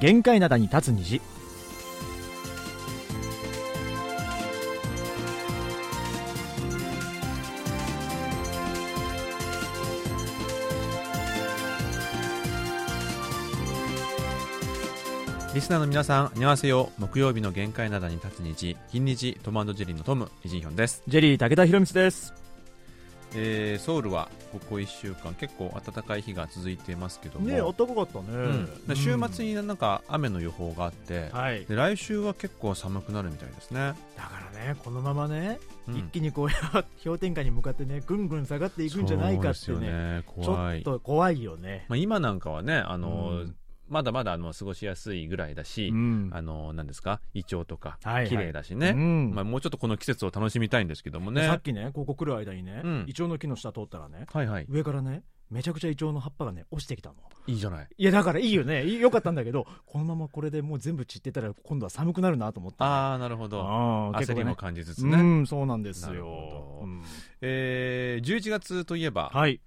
[0.00, 1.20] 限界灘に立つ虹
[15.52, 17.00] リスナーの皆さん、にこわせよう。
[17.00, 21.02] 木曜日の限界灘に立つ日、金日、トマジェリーのトム、イジンヒョンです。
[21.08, 22.39] ジェリー、武田博光です。
[23.34, 28.86] えー、ソウルはここ1週間結構暖かい日が続いてますけども、ね暖かかったね、うん。
[28.86, 31.64] で週末になんか雨の予報があって、はい。
[31.66, 33.94] で来週は結構寒くなるみたいですね。
[34.16, 35.96] だからねこのままね、うん。
[35.96, 36.48] 一気にこう
[37.04, 39.78] 氷点下に向かってねぐんぐん下がっていくんじゃないかってね。
[39.78, 40.24] ね。
[40.42, 40.78] ちょ。
[40.78, 43.54] っと怖いよね、まあ、今なんかはね、あの、うん
[43.90, 46.30] まだまだあの過ごしやすいぐらいだし、うん。
[46.32, 48.28] あの、なんですか、イチョウとか、はいはい。
[48.28, 49.32] 綺麗だしね、うん。
[49.34, 51.42] まあ、もうちょっとこの季節を楽しみたいんですけどもね。
[51.42, 53.04] さっきねここ来る間にね、うん。
[53.08, 54.66] イチョウの木の下通ったらねはいはい。
[54.68, 57.16] 上からねめちゃくちゃイチョウの葉っぱがね落ちてきたの。
[57.48, 57.88] いいじゃない。
[57.98, 58.88] いやだからいいよね。
[58.88, 63.64] よかったんだけどこのままこれでもう全部散ってたら今度は寒くなるなと思って、ああ、なるほど。
[63.66, 65.16] あね焦りも感じつつうね。
[65.40, 66.80] んそうなんですよ、ど。
[66.84, 67.02] うん。
[67.40, 69.60] えー、11月といえば、はい。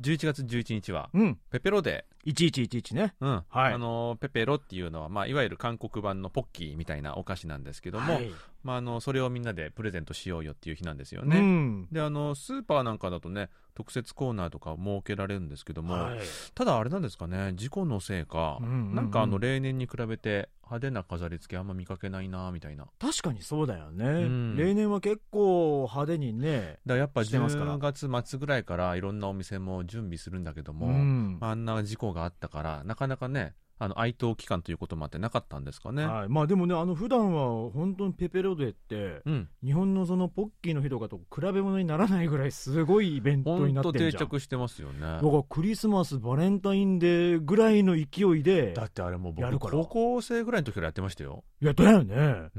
[0.00, 1.38] 11月11日は、うん。
[1.50, 3.14] ペペロデ1111ね。
[3.20, 3.26] ー。
[3.26, 3.44] うん。
[3.48, 3.74] はい。
[3.74, 8.32] あの、ペペロっていうのは、まあ、いわゆる韓国版のポッキーみたいなお菓子なんですけども、はい。
[8.62, 11.40] まあ、あの、それをみんなでプレゼントしようよっていう日なんですようね。
[11.40, 11.88] ん。
[11.90, 16.18] で、あの、スーパーなんかだとね、特設コーナーとか設けられるんですけども、はい。
[16.54, 18.94] ただあれなんですかね、事故のせいか、うんうんうん。
[18.94, 22.86] なんかあの、例年に比べて派手な飾り付けあんま見かけないな、みたいな。
[22.98, 24.56] 確かにそうだよね、ん。
[24.56, 27.76] 例年は結構派手にねだやっぱしてますから。
[27.78, 31.38] 10月末ぐらいからいろんなお店も準備するんだけども、うん。
[31.40, 36.06] まああんな事故があったから、なかなかね、あの、哀悼期間ということもあってなかったんですかね。
[36.06, 39.48] はい、まあでもねあの普段は本当にペペロデってうん。
[39.62, 45.00] 日本のそのポッキーの日とかと比べ物にならないぐらいすごいイベントになって定着してますよね。
[45.00, 51.44] だからクリスマスバレンタインデーぐらいの勢いでだってあれもう僕、高校生ぐらいの時からやってましたよ。
[51.60, 52.50] いやだよね。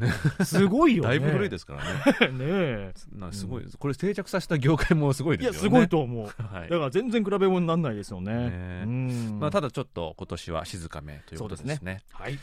[0.43, 1.09] すごいよね。
[1.09, 2.91] だいぶ古いですすからね。
[2.91, 5.57] ねすごい、これ定着させた業界もすごいいですよね。
[5.57, 6.25] やすごいと思う。
[6.41, 6.69] はい。
[6.69, 8.33] だから全然比べ物にならないですよね。
[8.33, 8.83] ねえ。
[8.85, 9.39] うん。
[9.39, 12.02] まあ、ただちょっと今年は静かめということですね。
[12.10, 12.38] そうはい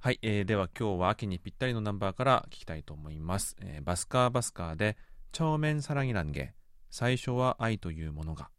[0.00, 3.56] はい、えーでは今日は秋にぴったりのナンバーから聞きたいと思います。
[3.60, 4.96] えーバスカーバスカーで、
[5.32, 6.54] 正面サラギランゲ、
[6.90, 8.50] 最初は愛というものが。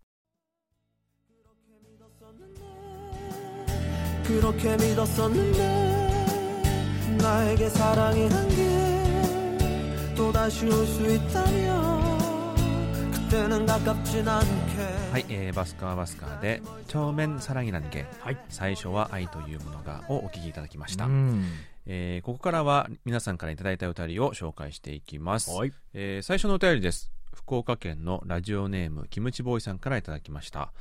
[4.23, 5.57] 그렇게 믿었었는데
[7.17, 11.96] 나에게 사랑이란 게 또다시 올 수 있다면 그때는 가깝진 않게
[15.12, 21.04] はい、えーバスカーバスカーで、正面サラギランゲ、はい最初は愛というものがをお聞きいただきました。
[21.06, 21.44] うん
[21.86, 25.50] えーここからは皆さんからいただいたお便りを紹介していきます。
[25.50, 27.10] はいえー最初のお便りです。
[27.34, 30.72] 福岡県のラジオネーム、キムチボーイさんからいただきました。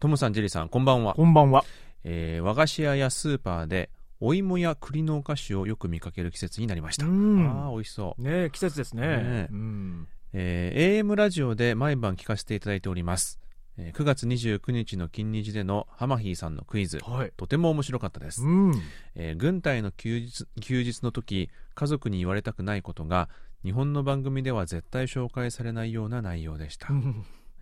[0.00, 1.14] トムさん、ジェリーさん、こんばんは。
[1.14, 1.64] こんばんは
[2.04, 7.06] えー和菓子屋やスーパーで、お芋や栗のお菓子をよく見かける季節になりました。
[7.06, 8.22] うんああ、美味しそう。
[8.22, 13.38] ねえ季節ですねねえうんえー AM ラジオで毎晩聞かせていただいております。
[13.76, 17.32] えー9月29日の金日でのハマヒーさんのクイズ、はい。
[17.36, 18.42] とても面白かったです。
[18.42, 18.74] うん。
[19.14, 23.28] えー軍隊の休日休日の時家族に言われたくないことが
[23.62, 26.88] 日本の番組では絶対紹介されないような内容でした、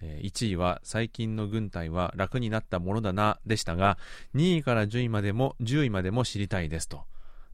[0.00, 3.98] えー1位は最近の軍隊は楽になったものだなでしたが
[4.34, 7.02] 2位から10位までも10位までも知りたいですと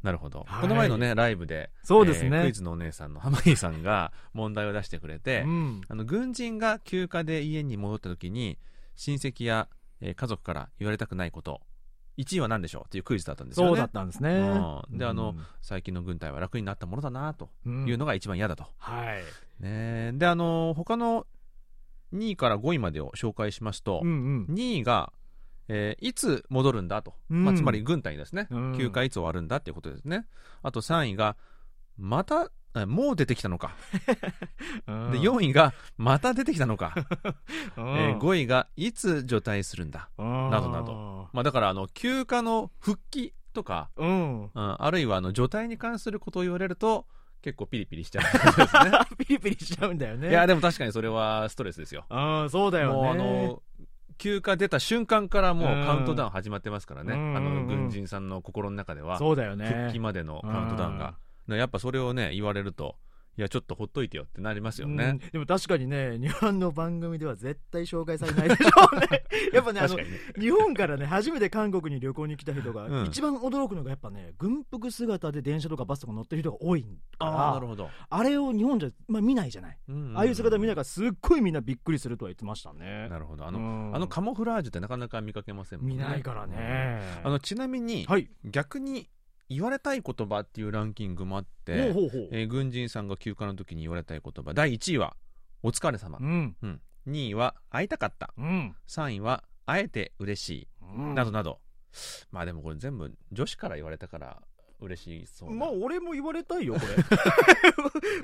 [0.03, 0.61] なるほど、はい。
[0.63, 2.37] この前のねライブでそうですね。
[2.37, 5.81] えークイズのお姉さんの浜井さんが問題を出してくれて、うん。
[5.89, 8.59] あの軍人が休暇で家に戻った時に
[8.95, 9.69] 親戚や、
[10.01, 11.61] えー家族から言われたくないこと
[12.19, 12.83] 1位は何でしょう？
[12.87, 13.71] っていうクイズだったんですよね。
[13.71, 14.31] そうだったんですね。
[14.91, 14.99] うん。
[14.99, 17.89] であの最近の軍隊は楽になったものだなとうん。
[17.89, 19.23] いうのが一番嫌だと、はい。
[19.63, 20.13] ね。
[20.15, 21.27] であの他の
[22.15, 24.55] 2位から5位までを紹介しますと、うんうん。
[24.55, 25.13] 2位が、
[25.69, 27.45] えーいつ戻るんだと、うん。
[27.45, 28.77] まあ、つまり軍隊ですね、うん。
[28.77, 30.27] 休暇いつ終わるんだっていうことですね。
[30.63, 31.37] あと3位が
[31.99, 33.75] またえもう出てきたのか、
[34.87, 35.13] うん。
[35.13, 36.95] で4位がまた出てきたのか、
[37.77, 37.89] うん。
[37.97, 40.51] えー5位がいつ除隊するんだ、うん。
[40.51, 40.83] などな
[41.33, 44.43] まあ、だからあの休暇の復帰とか、うん。
[44.45, 47.07] うん、あるいはあの除隊に関することを言われると
[47.43, 48.99] 結構ピリピリしちゃうね。
[49.19, 50.31] ピリピリしちゃうんだよね。
[50.31, 52.05] いやでも確かにそれはストレスですよ。
[52.11, 52.95] うんそうだよね。
[52.95, 53.63] もうあの
[54.19, 61.15] 休暇出た瞬間からもうカウントダウン始まってますからね、うんあの軍人さんの心の中ではそうだよね復帰までのカウントダウンが、
[61.49, 62.97] うんやっぱそれをね言われると
[63.39, 69.25] いやちょっとほっといてよってなりますようんね、でも確かにね、日本の番組では絶対紹介されないでしょうね。
[69.53, 70.07] やっぱね、あのね
[70.39, 76.89] 日本からね、初めて韓国に旅行に来た人が、うん一番驚くのがやっぱね、軍服姿で電車とかバスとか乗ってる人が多いか
[77.21, 79.79] ら、ああなるほど、あれを日本じゃ、まあ、見ないじゃない。
[79.89, 83.09] うんうんうんああいう姿見ないから、すっごいみんなびっくりするとは言ってましたね。
[83.11, 87.03] なるほどあの,、うんあのカモフラージュってなかなか見かけませんもんね見ないからね。
[87.23, 88.31] あのちなみに、はい。
[88.45, 89.11] 逆に
[89.49, 92.29] 言われたい言葉っていうランキングもあって、ほうほう。
[92.33, 95.17] えー軍人さんが休暇の時に言われたい言葉第1位は
[95.63, 96.57] 「お疲れ様うん。
[96.63, 101.61] うん、2位は「会いたかったうん。」3位は「会えて嬉しい」うんなどなど
[102.31, 104.43] まあでもこれ全部女子から言われたから
[104.81, 106.81] 嬉しそうなまあ、俺も言われたいよ、こ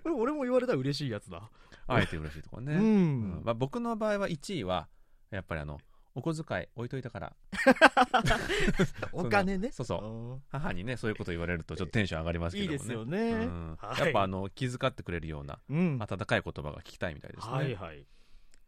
[0.04, 0.12] れ。
[0.12, 1.50] 俺も言われたら嬉しいやつだ。
[1.86, 3.42] 会えて嬉しいとかね、ううんん。
[3.44, 4.88] まあ、僕の場合は1位は
[5.30, 5.78] やっぱりあの
[6.14, 7.32] お小遣い置いといたから
[9.12, 9.70] お金ね。
[9.72, 13.18] そうそう母にねそういうこと言われるとちょっとテンション上がりますけどもねいいですよね。
[13.32, 15.98] うんはいやっぱあの気遣ってくれるようなうん。
[16.00, 18.06] 温かい言葉が聞きたいみたいですね、はいはい。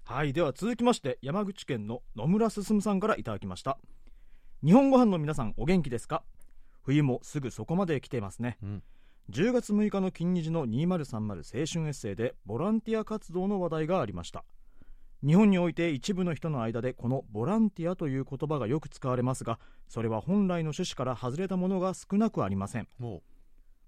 [0.04, 3.78] はい、では続きまして、山口県の野村進さんからいただきました。
[4.62, 6.22] 日本ご飯の皆さん、お元気ですか？
[6.82, 8.58] 冬もすぐそこまで来ていますね。
[8.62, 8.82] うん
[9.30, 14.44] 10月6日の金日の2030青春エッセイでボランティア活動の話題がありました。
[15.24, 22.88] 日本において一部の人の間でこのボランティアという言葉がよく使われますが、それは本来の趣旨から外れたものが少なくありません。
[22.98, 23.22] も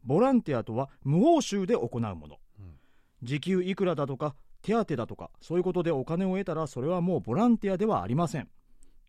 [0.02, 2.78] ボランティアとは無報酬で行うもの、うん。
[3.22, 8.48] 時給いくらだとか手当だとかそういうことでお金を得たらそれはもうボランティアではありません。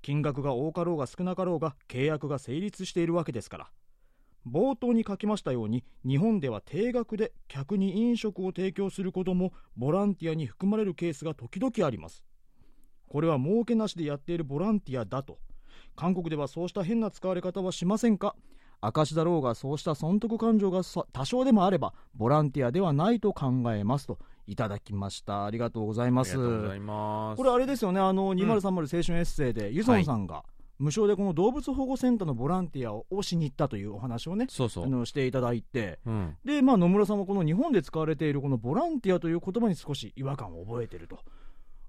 [0.01, 3.71] 金額が多かろうが少なかろうが契約が成立しているわけですから
[4.51, 12.23] 冒頭に書きましたように日本では定額で客に飲食を提供することもボランティアに含まれるケースが時々あります。
[13.09, 15.37] これは儲けなしでやっているボランティアだと。
[15.95, 18.35] 韓国ではそうした変な使われ方はしませんか？
[18.79, 25.45] 証だろうがそうした損得感情がさ多少でもあればボランティアではないと考えますといただきました。
[25.45, 26.35] ありがとうございあます。
[26.35, 27.37] りがとうございます。
[27.37, 27.99] これあれですよね。
[27.99, 30.43] あの2030青春エッセイで、ユソンさんが
[30.79, 34.85] 無償でこの動物保護センターのボランティアをしに行ったというお話をねそうそう。
[34.85, 35.99] あのしていただいて。
[36.05, 36.37] うん。
[36.45, 41.19] で、まあ、野村さんもこの日本で使われているこのボランティアという言葉に少し違和感を覚えていると。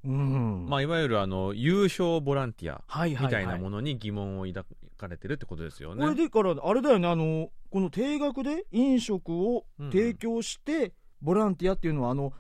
[0.04, 0.66] うん。
[0.68, 3.26] まあ、いわゆるあの優勝ボランティアはいはいはい。
[3.26, 4.64] みたいなものに疑問を抱
[4.96, 6.02] かれてるってことですよね。
[6.02, 12.32] これでからあれだよねあのこの定額で飲食を提供してボランティアっていうのはあの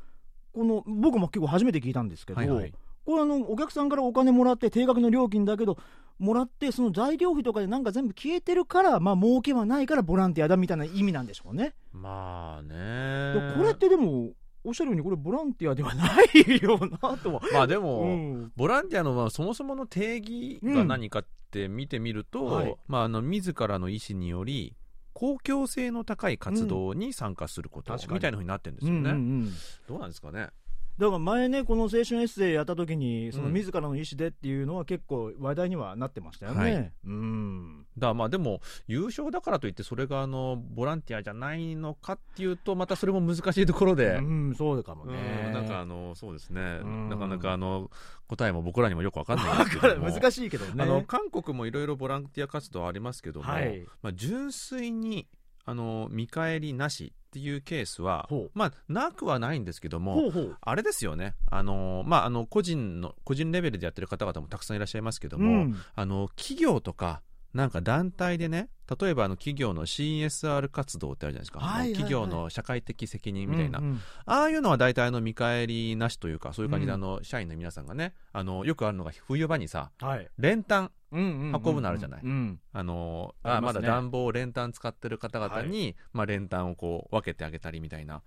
[0.54, 2.72] この僕も結構初めて聞いたんですけど、はいはい
[3.08, 5.78] これあのお客さんからお金もらって定額の料金だけど
[6.18, 13.54] もらってその材料費とかでなんか全部消えてるからまあ儲けはないからボランティアだみたいな意味なんでしょうね、まあでね。
[13.56, 14.32] これってでも
[14.62, 18.52] おっしゃるようにこれボランティアではないよなとは、まあでも、うん。
[18.54, 22.76] ボランティアのまあそもそもの定義が何かって見てみると、うんはい。
[22.88, 24.76] まあ、あの自らの意思により
[25.14, 28.98] 公共性の高い活動に参加すること、みたいなふうになってるんですよね。
[28.98, 29.52] うんうんうん。
[29.88, 30.50] どうなんですかね。
[30.98, 36.60] だから前ね、この青春エッセイやった時に、そのうん自らの意思でっていうのは結構話題にはなってましたよね。
[36.60, 37.86] はいうん。
[37.96, 45.50] だまあでも優勝だからといってそれがあのボランティアじゃないのかっていうとまたそれも難しいところで、うん、そうかもうんね。
[45.52, 47.90] なんかあのそうですね、うんなかなかあの
[48.26, 50.82] 答えも僕らにもよくわかんないですけども 難しいけどね。
[50.82, 55.28] あの韓国もいろいろボランティア活動ありますけども、はいまあ、純粋に
[55.64, 60.56] あの見返りなしっていうケースはまあ、なくはないんですけどもほうほう。
[60.62, 61.34] あれですよね。
[61.50, 65.76] あの、まあ、あの個人の個人レベルでやってる方々もたくさんいらっしゃいますけども、うん。
[65.94, 67.20] あの企業とか
[67.54, 68.68] なんか団体でね
[69.00, 71.92] 例えばあの企業の CSR 活動ってあるじゃないですか、はいはいはい。
[71.92, 74.00] 企業の社会的責任みたいな、うんうん。
[74.24, 77.04] ああいうのは大体あの見返りなしというかそういう感じでうん。
[77.04, 80.28] あの社員の皆さんがねあのよくあるのが冬場にさはい。
[80.38, 82.20] 練炭うんうんうん運ぶのあるじゃない。
[82.22, 82.60] うん。
[82.72, 83.58] あのありまね。
[83.58, 88.22] あますだ暖房を練炭使ってる方々に、まあ、練炭をこう分けてあげたりみたいな。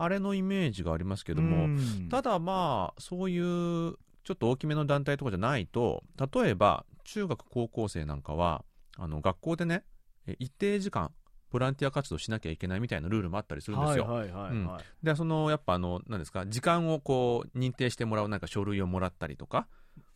[0.00, 2.08] あれのイメージがありますけども、うん。
[2.08, 8.64] ただまあそういうちょっと大きめの団体とかじゃないと例えば中学高校生なんかは
[8.96, 9.84] あの学校でね
[10.26, 11.10] え一定時間
[11.50, 14.04] ボランティア活動しなきゃいけないみたいなルールもあったりするんですよ。
[14.04, 14.66] はいはいはいうん。
[14.66, 14.82] はい。
[15.02, 19.66] でそのやっぱあの何ですか時間をこう認定してもらうなんか書類をもらったりとか、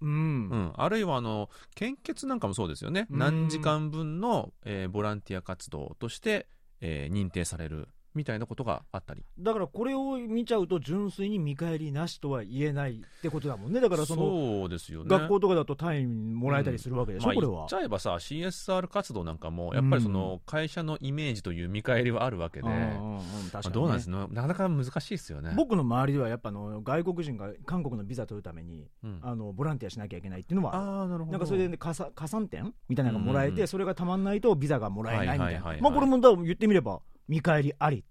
[0.03, 0.11] うん。
[0.51, 3.19] うん、あるいはあの献血なんかもそうですよね、うん。
[3.19, 6.47] 何時間分の、えーボランティア活動として、
[6.83, 9.25] えー認定されるみたいなことがあったり。
[9.39, 13.81] だからこれを見ちゃうと純粋に見返りなしとは言えないってことだもんね。
[13.81, 15.09] だからそのそうですよね。
[15.09, 17.53] 学校とかだと単位もらえたりするわけでしょ、まあ、これは。
[17.53, 17.75] 言っち。
[17.75, 23.69] ゃえばさ CSR 活動なんかもやっぱりその会社のイメージという見返りはあるわけで、うんまうんうん確かにね。
[23.69, 25.55] あどうなんですのなかなか難しいですよね。
[25.57, 29.19] 僕の周りではやっぱあの外国人が韓国のビザ取るためにうん。
[29.23, 31.33] あのボランティアしなきゃいけないっていうのはあーなるほど。
[31.33, 37.01] なんかそれで、ね、加算加算点みたいなのがもらえて、うんうんそれがたまんないとビザがもらえないみたいな、はいはいはいはいまあこれもだ言ってみれば
[37.33, 38.05] 見返りあり。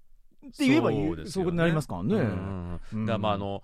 [0.48, 1.50] って言えばいいそうですよね。
[1.51, 2.16] そうなりますからね。
[2.16, 3.06] うん。
[3.06, 3.63] だからまああの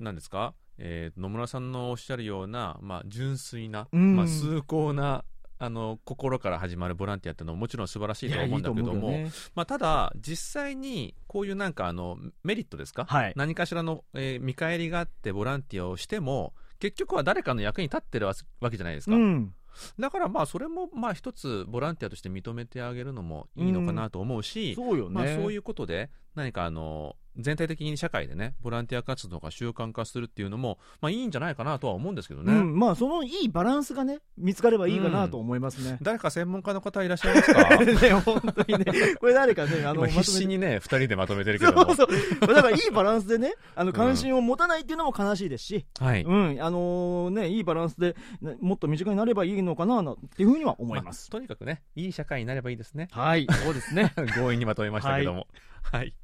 [0.00, 4.16] なんですか、えー野村さんのおっしゃるような、まあ、純粋な、うん。
[4.16, 5.24] まあ、崇高な
[5.60, 9.30] あの心から始まるボランティアっていうのはもちろん素晴らしいとは思うんだけどもね。
[9.54, 13.32] まあ、ただ実際にこういうなんかあのメリットですか、はい。
[13.36, 19.54] 何かしらの、えー見返りがあってボランティアをしても結局は誰かの役に立ってるわわけじゃないですか、うん。
[19.98, 25.14] だからまあそれもまあ一つボランティアとして認めてあげるのもいいのかなと思うし、そうよね。
[25.14, 35.98] まあ、そういうことで何かあの全体的に社会でねボランティア活動が習慣化するっていうのも、まあ、いいんじゃないかなとは思うんですけどね、うん、まあそのいいバランスがね見つかればいいかなと思いますね。
[36.02, 37.76] 誰か専門家の方いらっしゃいますか？
[37.84, 39.16] ね本当にね。
[39.18, 41.84] これ誰かねあの今必死にね2人でまとめてるけども。
[41.86, 42.46] そうそう。
[42.54, 51.30] だからいいバランスでねあの関心を持たないっていうのも悲しいですし、はい、うんあのねいいバランスで、ねもっと身近になればいいのかななっていうふうには思います。
[51.30, 53.08] とにかくねいい社会になればいいですね。
[53.10, 54.12] はいそうですね。
[54.34, 55.46] 強引にまとめましたけども。
[55.82, 56.14] はい、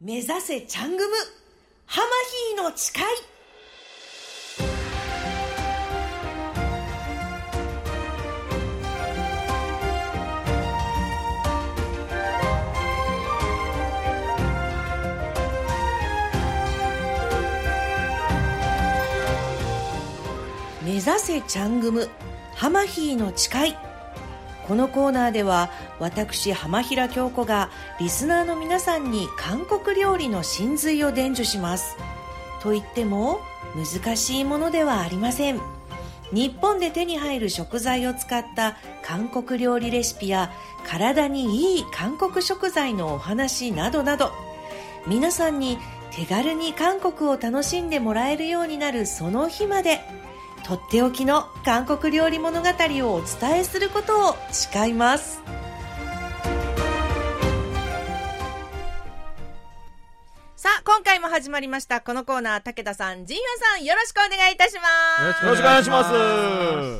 [0.00, 1.16] 目指せチャングム。
[1.86, 3.02] ハマヒーの誓い。
[20.84, 22.08] 目指せチャングム。
[22.54, 23.87] ハマヒーの誓い。
[24.68, 31.96] このコーナーでは私浜平京子がリスナーの皆さんに韓国料理の真髄を伝授します。
[32.62, 33.40] と言っても
[33.74, 35.60] 難しいものではありません。
[36.32, 40.52] 日本で手に入る食材を使った韓国料理レシピや
[40.86, 44.32] 体にいい韓国食材のお話などなど
[45.06, 45.78] 皆さんに
[46.10, 50.00] 手軽に韓国を楽しんでもらえるようになるその日まで
[50.68, 55.40] とっておきの韓国料理物語をお伝えすることを誓います。
[60.88, 63.42] 今回も始まりましたこのコーナー武田さん陣陽
[63.76, 65.44] さんよろしくお願いいたします。
[65.44, 66.02] よろしくお願いしま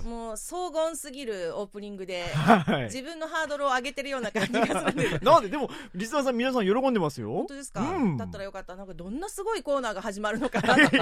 [0.03, 0.07] す。
[0.07, 2.83] もう荘厳すぎるオープニングではい。
[2.85, 5.19] 自分のハードルを上げてるような感じがするんで。
[5.19, 7.33] す なんででもリスナーさん皆さん喜んでますよ。
[7.33, 8.19] 本当ですか、うん。
[8.19, 8.77] だったらよかった。
[8.77, 10.75] なんかどんなすごいコーナーが始まるのかな。
[10.75, 10.83] と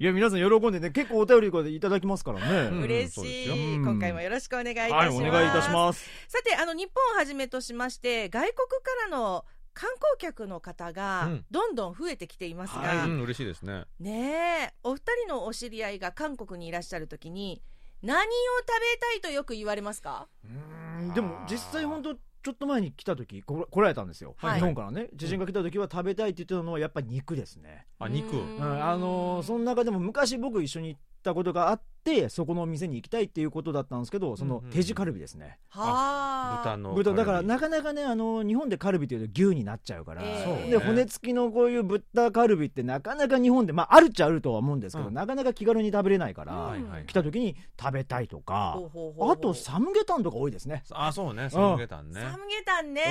[0.00, 2.46] いや皆さん喜んでね結構お便りいただきますからね。
[2.62, 2.82] うん。
[2.82, 3.54] 嬉しい、よ。
[3.54, 3.84] うん。
[3.84, 6.04] 今回もよろしくお願いいたしまはいす、お願いいたします。
[6.26, 9.44] さてあの日本をはじめとしまして外国からの
[9.80, 11.44] 観光客の方がうん。
[11.52, 13.08] どんどん増えてきていますが、はい。
[13.08, 13.84] うん、嬉しいですね。
[14.00, 17.62] ねえお二人のお知り合いが韓国にいらっしゃるときに
[18.02, 20.26] 何を食べたいとよく言われますか？
[20.44, 24.54] うーんでも実際本当ちょっと前に来た時こ来られたんですよ、はい。
[24.56, 25.08] 日本からね。
[25.16, 28.36] 知人が来た時は食べたいって言ってたのはやっぱり肉ですね、あ肉。
[28.36, 36.62] うんん、あのーその中でも昔僕一緒に行ったことがあってそこのお店に行きたいっていうことだったんですけどそのうんうん手地カルビですね、はあ。
[36.64, 40.44] 豚の豚だからなかなかねあの日本でカルビっていうと牛になっちゃうから、ええ。
[40.44, 40.70] そうね。
[40.70, 45.14] で骨付きのこういう豚カルビってなかなか日本でまああるっちゃあるとは思うんですけど、うん。
[45.14, 49.32] なかなか気軽に食べれないから、うん来た時に食べたいとかほうほうほうほう。
[49.32, 50.84] あとサムゲタンとか多いですね。
[50.90, 52.20] あそうねサムゲタンね。
[52.20, 53.02] サムゲタンね、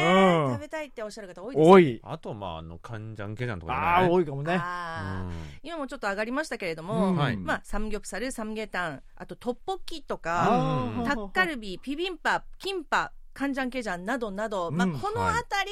[0.48, 0.54] うん。
[0.54, 1.72] 食べたいっておっしゃる方多いですね。
[1.72, 2.00] 多い。
[2.04, 4.58] あとまああのカンジャンケジャンとかじゃあ多いかもね。
[4.60, 5.26] あー。
[5.26, 5.32] うん。
[5.62, 7.16] 今もちょっと上がりましたけれども、うん。
[7.16, 7.38] はい。
[7.38, 15.72] まあ、サムギョプサルサムゲタンあとトッポッキとあかータッカルビピビンパキンパカンジャンケジャンなどなど、まあ、うんこの辺り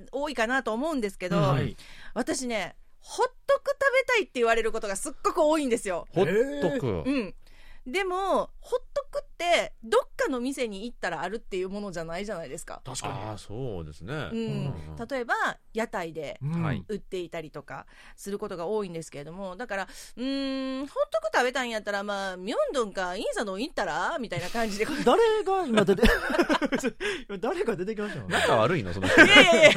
[0.00, 1.76] が多いかなと思うんですけど、はい
[2.14, 6.06] 私ねホットク食べたいって言われることがすっごく多いんですよ。
[6.12, 7.02] ホットク。
[7.04, 7.34] うん。
[7.84, 12.80] でもホットクってどっかの店に行ったらあるっていうものじゃないじゃないですか。
[12.84, 14.14] 確かああそうですね。
[14.14, 14.22] うん。
[14.28, 14.72] うん
[15.08, 15.34] 例えば
[15.74, 16.38] 屋台で
[16.88, 24.18] 売っていたりとかすることが多いんですけれどもだからうーんほっとく食べたんやったらまあミョンドンかインサドン行ったら？
[24.20, 26.02] みたいな感じでい誰が今出て
[27.28, 29.20] 今誰が出てきました仲悪いのその人。
[29.20, 29.70] やいやいや。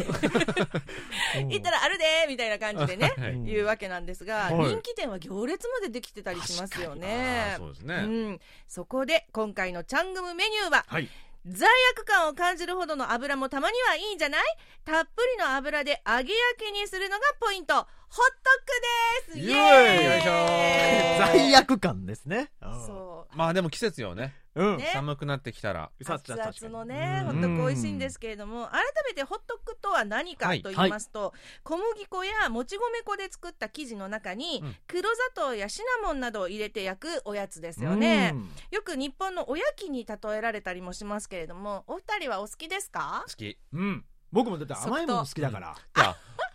[1.42, 1.50] うん。
[1.50, 3.32] 行ったらあるでみたいな感じでねはい。
[3.32, 4.56] うん言うわけなんですが、はい。
[4.70, 7.58] 人気店は行列までできてたりしますよあねー。
[7.58, 11.10] そうですうねん、そこで今回のチャングムメニューははい。
[11.48, 14.44] 罪悪感を感じるほどの油もたまにはいいんじゃない？
[14.84, 17.74] たっぷりの油で揚げ焼きにするのがポイント。
[17.76, 17.86] ホッ
[19.28, 19.48] トクです！
[19.48, 20.32] イエーイよいしょ
[21.34, 22.52] 罪悪感ですね。
[22.62, 24.78] そまあでも季節よねうん。
[24.78, 24.90] ね。
[24.94, 25.92] 寒くなってきたら。
[26.00, 27.36] う熱々のねうん。
[27.36, 31.34] ホットク美味しいんですけれども改めてホットクとは何かはいと言いますと、
[31.64, 34.76] 小麦粉やもち米粉で作った生地の中にうん。
[34.88, 38.50] 黒砂糖やシナモンなどを入れて焼くおやつですよね、うん。
[38.72, 43.26] よく日本のおやきに例えられたりもしますけれどもお二人はお好きですか？
[43.28, 43.58] 好き。
[43.74, 44.06] うん。
[44.32, 45.76] 僕もだって甘いもの好きだから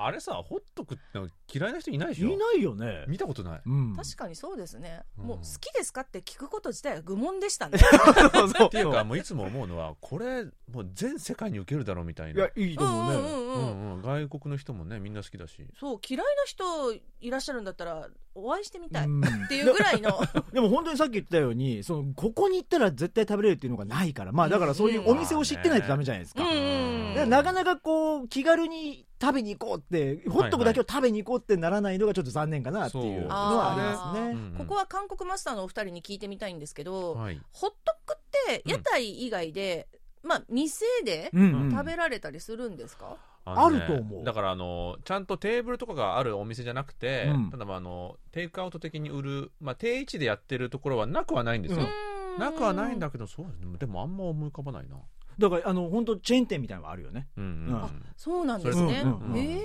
[0.01, 2.31] ああれさホットクって嫌いな人いないでしょ？
[2.31, 3.05] いないよね。
[3.07, 3.61] 見たことない。
[3.67, 3.95] うん。
[3.97, 5.27] 確かにそうですね、うん。
[5.27, 7.79] もう好きですかって聞くこと自体は愚問でしたね。
[8.67, 13.41] っていうかもういつも思うのはこれもう全世界に受けるだろうみたいいなやいいと思うね、うんうんうん。
[13.41, 15.67] ううんんうん、外国の人もねみんな好きだし。
[15.79, 19.25] そう嫌いな人いらっしゃるんだったらお会いしてみたい、うん。
[19.25, 20.19] っていうぐらいの。
[20.53, 24.33] でも本当にさっき言ったようにそのここに行ったら絶対食べれるっていうのがないから。
[24.33, 27.15] まあだからそういうお店を知ってないとダメじゃないですか,、うん。
[27.15, 34.31] だからなかなかこう気軽に食べに行こうってホットクだけを食べに行こうってならないのがちょっと残念かなっていうのはありますね。
[34.31, 34.35] う。
[34.35, 34.59] んうん。
[34.59, 37.41] ここは韓国マスターのお二人に聞いてみたいんですけど、はい。
[37.53, 39.89] ホットクって屋台以外で、
[40.23, 41.71] まあ店でうんうん。
[41.71, 44.25] 食べられたりするんですか、のねあると思う。
[44.25, 47.51] だからあのちゃんとテーブルとかがあるお店じゃなくて、うん。
[47.51, 52.41] ただまああのテイクアウト的に売る、まあ、定位置でやってるところはなくはないんですよ、うーん。
[52.41, 53.77] なくはないんだけどそうですね。
[53.79, 54.97] でもあんま思い浮かばないな
[55.41, 57.27] だからあの本当チェーン店みたいなのがあるよね。
[57.37, 57.83] うんうん、うん。
[57.83, 59.39] うんそうなんですね、うんうんうん。
[59.39, 59.61] ええ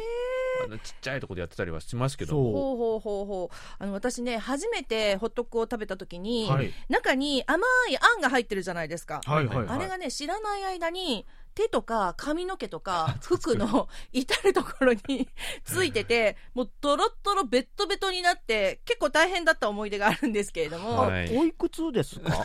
[0.63, 3.55] あのちっちゃいところでやってたりはしますけどほうほうほうほう。
[3.77, 6.71] あの私ね初めてホットクを食べた時に、はい。
[6.89, 9.67] 中に甘いあんが入ってるじゃないですか、はいはい。
[9.67, 15.27] あれがね知らない間に手とか髪の毛とか 服の 至る所に
[15.65, 22.43] ついててもうドロッドロベットベトになって結構大変だった思い出があるんですけれども、はおいくつですか？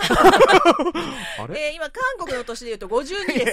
[1.39, 1.69] あれ？
[1.69, 3.53] えー今韓国の年でいうと52で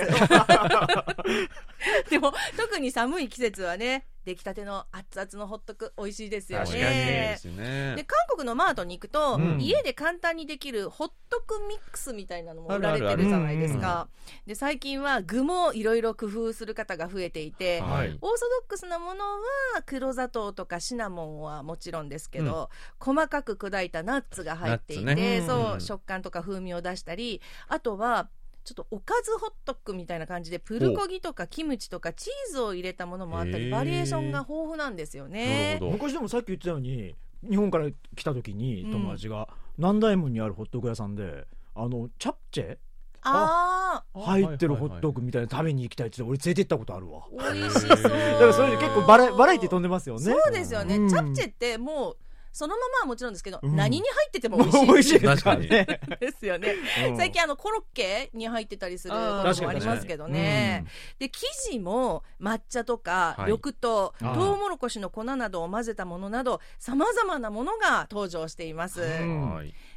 [2.05, 2.09] す。
[2.09, 7.38] でも特に寒い季節はね出来たての熱々のホットク美味しいですよね。
[7.39, 7.93] すね。
[7.96, 9.62] で韓国のマートに行くと、うん。
[9.62, 14.10] 家で簡単にできるホットクミックスみたいなのも売られてあるじゃないですか。
[14.46, 18.10] で最近は具もいろいろ工夫する方が増えていて、はい。
[18.10, 22.69] オーソドックスなものは黒砂糖とかシナモンはもちろんですけど、
[23.00, 25.81] 細かく砕いたナッツが入っていて、ねそう、うん。
[25.81, 28.27] 食感とか風味を出したりあとは
[28.67, 37.15] ちょっとおかずホットクみたいな感じでプルコギとかキムチとかチーズを入れたものもあったりバリエーションが豊富なんですよなね昔でもさっき言ってたように
[37.50, 38.91] 日本から来た時にうん。
[38.91, 39.47] 友達が
[39.77, 42.77] 南大門にあるホットク屋さんであのチャプチェ？
[43.24, 47.21] あ入ってるホットクみたいなの食べに行きたいって言って俺連れて行ったことあるわ。
[47.50, 47.89] あ、美味しそう。
[47.89, 50.21] だからだからそれで結構バラバラエティ飛んでますよね。
[50.21, 51.09] そうですよね、うん。
[51.09, 52.17] チャプチェってもう
[52.51, 53.75] そのままはもちろんですけど、うん。
[53.75, 54.86] 何に入ってても美味しい。
[54.88, 55.20] 美味しい。
[55.20, 56.75] ですねですよね、
[57.10, 57.18] うん。
[57.18, 60.86] 最近あのコロッケに入ってたりすることもありますけどね。
[61.20, 63.51] で生地も抹茶とかはい。
[63.51, 64.34] 緑糖、あー。
[64.34, 69.01] トウモロコシの粉などを混ぜたものなどさまざまなものが登場しています、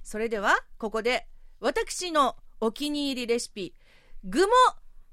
[0.03, 1.27] それではここで
[1.61, 3.75] 私のお気に入りレシピ
[4.25, 4.47] 具も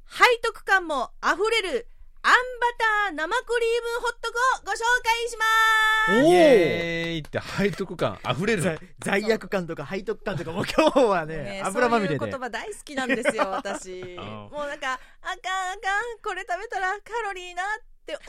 [0.09, 1.87] 背徳感もあふれる
[2.27, 2.67] あんバ
[3.07, 5.45] ター生クリームホットクをご紹介しま
[6.07, 6.27] す。
[6.27, 8.61] おイーエーイって背徳感あふれる。
[8.61, 12.17] 罪罪悪感とか背徳感とかもう今日はねね油まみれで。
[12.19, 14.01] そういう言葉大好きなんですよ私。
[14.19, 15.37] うんもうなんかあかんあ
[15.77, 17.65] かんこれ食べたらカロリーなっ
[18.05, 18.23] て思っ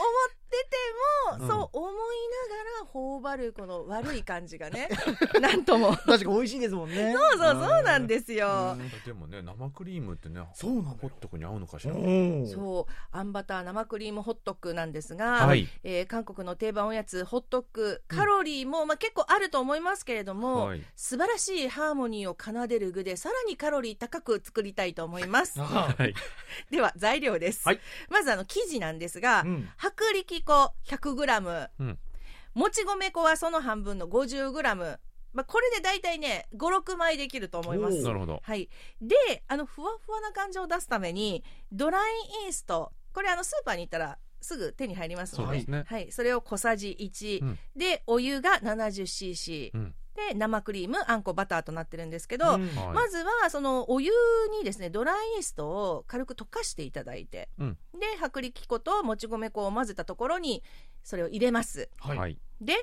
[0.47, 1.48] てても、うん。
[1.48, 4.88] そう思いながら頬張るこの悪い感じがね
[5.40, 5.92] なんとも。
[5.92, 7.14] 確かに美味しいですもんね。
[7.14, 11.66] そうそうそうなんですよ、でもね生クリームってねそうなのホットクに合うの。
[11.66, 12.92] かしらうんそう。
[13.12, 15.68] あんバター生クリームホットクなんですが、はい。
[15.84, 20.82] えー韓国の定番おやつホットクカロリーも、まあ、結構あると思いますけれども、はい。
[20.96, 25.60] 素晴らしいハーモニーを奏でる具でさらにカロリー高く作りたいと思います。
[25.60, 26.14] あはい。
[26.70, 27.80] では材料です、はい。
[28.08, 29.68] まずあの生地なんですが、うん。
[29.78, 31.98] 薄力粉 100g、うん。
[32.54, 34.98] もち米粉はその半分の 50g、
[35.32, 38.02] まあ、これで大体ね56枚できると思います。
[38.02, 38.40] なるほど。
[38.42, 38.68] はい、
[39.00, 42.12] であのふわふわな感じを出すためにドライ
[42.46, 42.92] イースト。
[43.12, 45.64] これあのスーパーに行ったらすぐ手に入りますので。
[45.64, 45.84] ね。
[45.86, 47.58] はい、それを小さじ1、うん。
[47.76, 49.94] でお湯が 70cc、うん
[50.28, 52.66] で生クリームあんこバターとなってるんですけど、うん。
[52.76, 52.88] はい。
[52.94, 54.10] まずはそのお湯
[54.58, 57.78] にですねドライイーストを軽く溶かしていただいて、うん。
[57.94, 60.62] で薄力粉ともち米粉を混ぜたところに
[61.02, 61.88] それを入れます。
[62.00, 62.32] ははい。
[62.32, 62.74] いで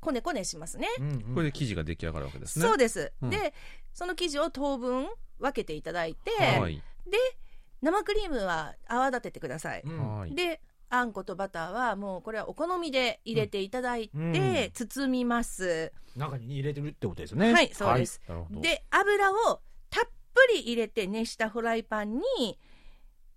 [0.00, 1.34] こねこねしますね、うんうん。
[1.34, 2.64] これで生地が出来上がるわけですね。
[2.64, 3.30] そうです、うん。
[3.30, 3.54] で
[3.94, 5.08] その生地を当分
[5.38, 6.82] 分けていただいて、はい。
[7.10, 7.18] で
[7.82, 10.18] 生クリームは泡立ててください、うん。
[10.18, 14.70] はいであんことバターはもうこれはお好みで入れていただいて、うん。
[14.72, 17.52] 包みます、中に入れてるってことですね。
[17.52, 18.60] はいそうです、なるほど。
[18.60, 22.58] で油をたっぷり入れて熱したフライパンに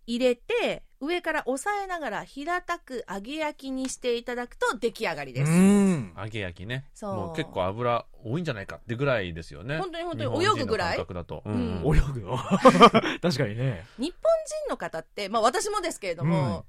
[0.06, 6.14] 入れて上から押さえながら平たく揚げ焼きにしていただくと出来上がりです、うん。
[6.18, 6.86] 揚げ焼きね。
[6.94, 7.16] そう。
[7.16, 9.78] もう結構油多いんじゃないかってぐらいですよね。
[9.78, 10.98] 本当に本当に泳ぐぐらい。
[10.98, 11.84] 感覚だと、うん。
[11.96, 12.38] 泳ぐよ
[13.22, 13.86] 確かにね。
[13.98, 14.20] 日本
[14.66, 16.66] 人の方って、まあ、私もですけれども、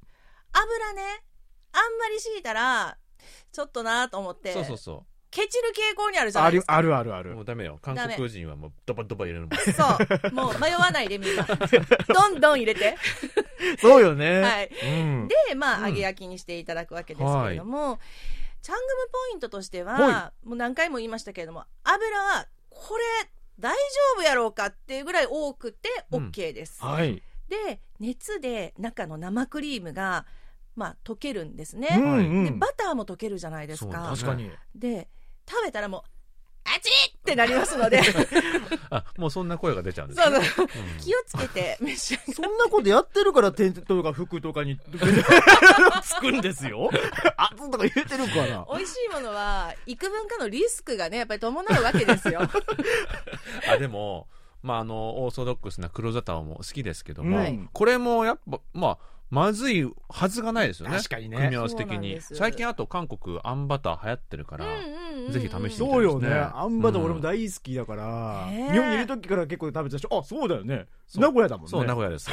[0.52, 1.02] 油ね。
[1.72, 2.96] あんまり敷いたら
[3.52, 4.52] ちょっとなと思って。
[4.52, 6.76] そうそうそケチる傾向にあるじゃなあるいですか。
[6.76, 7.78] あるあるあるもうダメよ。
[7.80, 9.50] 韓国人はもうドバドバ入れるもん。
[9.72, 9.84] そ
[10.32, 10.34] う。
[10.34, 11.46] もう迷わないでみんな。
[12.12, 12.96] どんどん入れて。
[13.80, 14.40] そうよね。
[14.40, 14.70] はい。
[14.82, 15.28] うん。
[15.28, 15.88] で、まあ、うん。
[15.90, 18.00] 揚げ焼きにしていただくわけですけれども、
[18.60, 23.04] チャングムポイントとしては、はもう何回も言いましたけれども、油は、これ、
[23.60, 23.78] 大丈
[24.16, 26.28] 夫やろうかっていうぐらい多くてうん。
[26.30, 26.82] OK です。
[26.82, 27.22] はい。
[27.48, 30.26] で、熱で中の生クリームが、
[30.76, 31.88] まあ、溶けるんですね。
[31.92, 32.44] うんうん。
[32.44, 34.11] で、バターも溶けるじゃないですか。
[34.14, 34.50] 確かに。
[34.74, 35.09] で、
[35.48, 36.02] 食べたらもう、
[36.64, 38.00] あちっってなりますので、
[38.90, 40.44] あもうそんな声が出ちゃうんですね。
[40.44, 40.68] そうう。
[40.68, 41.00] ん。
[41.00, 44.78] 気をつけて召し上がそんなことやってるからテントとか服とかに
[46.02, 46.90] つくんですよ。
[47.37, 48.66] 熱とか言えてるから。
[48.70, 52.40] 美味しいものは幾分かのリスクがねやっぱり伴うわけですよ。
[53.68, 54.28] あでも
[54.62, 57.68] まああのオーソドックスな黒砂糖も好きですけども、はい。
[57.72, 58.98] これもやっぱまあ
[59.31, 60.97] まずいはずがないですよね。
[60.97, 61.37] 確かにね。
[61.37, 62.21] 組み合わせ的に。
[62.21, 64.66] 最近あと韓国あんバター流行ってるから、
[65.31, 66.29] ぜひ試してみてそうよね。
[66.29, 70.87] ねあんバター俺も大好きだから、日本にいる時から結構食べてたしあそうだよね。
[71.14, 71.71] 名古屋だもんね。
[71.71, 72.29] そう名古屋です。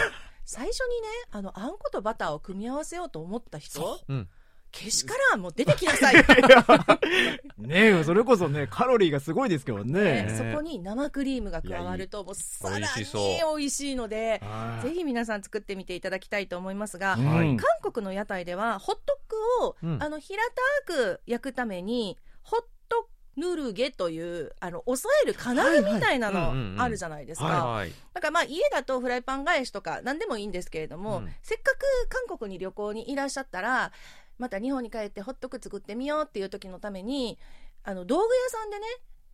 [0.47, 4.29] 最初にねあのあんことバターを組み合わせようと思った人うん
[4.77, 5.41] けしからん。
[5.41, 6.15] もう出てきなさい、
[7.57, 10.23] ねえそれこそねカロリーがすごいですけどね。
[10.23, 13.57] ねそこに生クリームが加わるともうさらに美味しそう。
[13.57, 14.87] 美味しいのではい。
[14.87, 17.35] ぜひ皆さん作ってみていただきたいと思いますが、うん。
[17.35, 17.57] はい。
[17.57, 20.03] 韓国の屋台ではホットクを、うん。
[20.03, 20.51] あの平た
[20.85, 27.91] く焼くためにホットヌルゲというあの押さえる金具みたいなのあるじゃないですか、はい。
[28.13, 31.33] だからまあ家だとフライパン返しとか何でもいいんですけれども、うん。
[31.41, 33.91] せっかく韓国に旅行にいらっしゃったら
[34.37, 37.37] また日本に帰ってホットク作ってみようっていう時のために
[37.83, 38.85] あの道具屋さんでね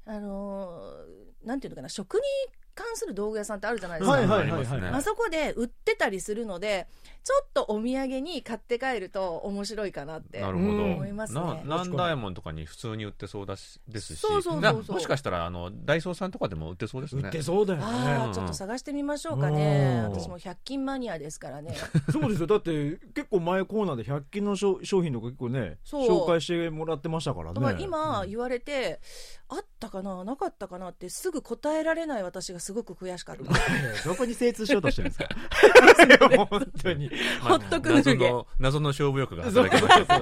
[0.06, 2.22] あのーなんていうのかな食に
[2.76, 4.18] 関する道具屋さんってあるじゃないですか、
[4.96, 6.88] あそこで売ってたりするので
[7.24, 11.40] ちょっとお土産に買って帰ると面白いかなってなるほど、うん思いますね。
[11.40, 14.54] な南大門とかに普通に売ってそうだしですしそうそうそう。
[14.54, 17.22] そうなもしかしたらあのダイソーさんとかでも売ってそうですね。
[17.24, 18.12] 売ってそうだよあね。
[18.30, 20.02] あちょっと探してみましょうかね。
[20.06, 20.12] うん。
[20.12, 21.76] 私も100均マニアですからね。
[22.12, 22.48] そうですよ。
[22.48, 29.00] だって結構前コーナーで100均の商商品とか結構ね紹介してもらってましたからだからね今言われて、
[29.48, 33.44] あったかななかったかなってすぐ答えられない私がすごく悔しかった。
[34.10, 35.28] どこに精通しようとしてるんですか？
[36.50, 37.10] 本当に
[37.42, 40.16] ほっとく謎の謎の勝負欲が働きました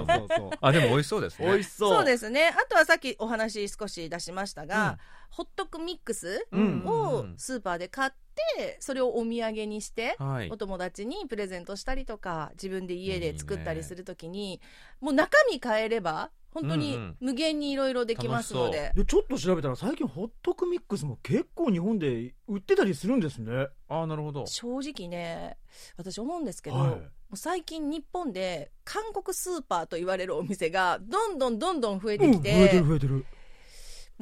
[0.61, 1.47] あでも美味しそうですね。
[1.47, 1.95] 美味しそう。
[1.97, 2.53] そうですね。
[2.55, 4.99] あとはさっきお話少し出しましたが、
[5.29, 8.11] ホットクミックスうんをスーパーで買っ
[8.55, 10.49] てそれをお土産にして、はい。
[10.49, 14.61] お友達にプレゼントしたりとか自分で家で作ったりするときに
[14.99, 17.17] もう中身変えれば本当にうんうん。
[17.19, 23.67] 無限にいろいろできますので、でちょっと調べたら最近ホットクミックスも結構日本で売ってたりするんですね。
[23.87, 24.45] あなるほど。
[24.45, 25.57] 正直ね
[25.97, 27.01] 私思うんですけど、はい。
[27.33, 33.25] 最近日本で韓国スーパーと言われるお店がどんどんどんどん増えてきて、うん増えてる増えてる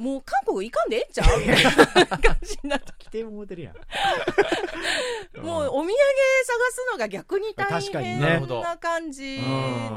[0.00, 1.40] もう韓国行かんでええんちゃう？
[1.40, 3.74] みたいな感じになって来てもうてるやん。
[5.44, 5.92] もうお土産探
[6.72, 9.40] すのが逆に大変ねな感じ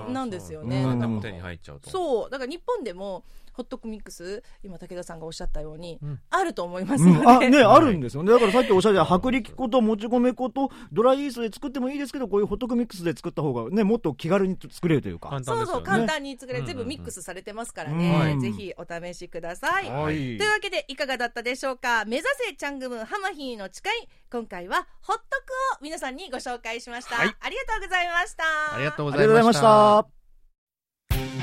[0.09, 0.77] なんですよね。
[0.77, 0.83] うん。
[0.89, 2.29] 何でも手に入っちゃうとそう。
[2.29, 6.19] だから日本でもホットクミックス今武田さんがおっしゃったように、うん。
[6.29, 8.31] あると思いますうん、ので、あねあるんですよね。
[8.31, 15.29] だからさっきおっしゃった薄力粉ともち米粉とドライイーストで作ってもいいですけどこういうホットクミックスで作った方がねもっと気軽に作れるというか。
[15.29, 16.67] 簡単そうそう簡単に作れる、うん。
[16.67, 17.97] 全部ミックスされてますからうん。
[17.97, 18.39] ね、はい。
[18.39, 19.89] ぜひお試しください。
[19.89, 20.15] はい。
[20.15, 22.05] というわけでいかがだったでしょうか。
[22.05, 24.09] 目指せチャングムハマヒーの誓い。
[24.31, 27.35] 今回はホットクを皆さんにご紹介しました、はい。
[27.39, 28.43] ありがとうございました。
[28.75, 30.07] ありがとうございました。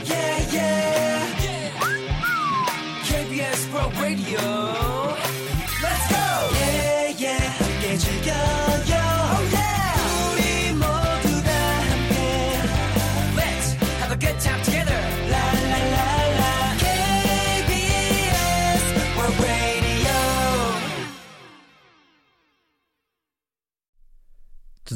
[0.02, 0.89] Yeah, yeah.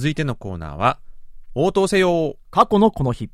[0.05, 0.99] 続いてのコーナーは
[1.55, 2.37] 応答せよ。
[2.51, 3.31] 過去のこの日。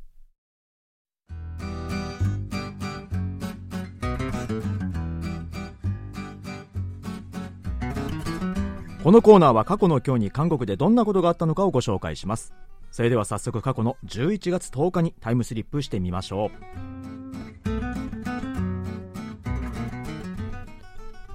[9.03, 12.53] このコーナーは過去の今日に韓国でどんなことがあったのかをご紹介します。
[12.91, 16.51] それでは早速過去の11月10日にタイムスリップしてみましょう。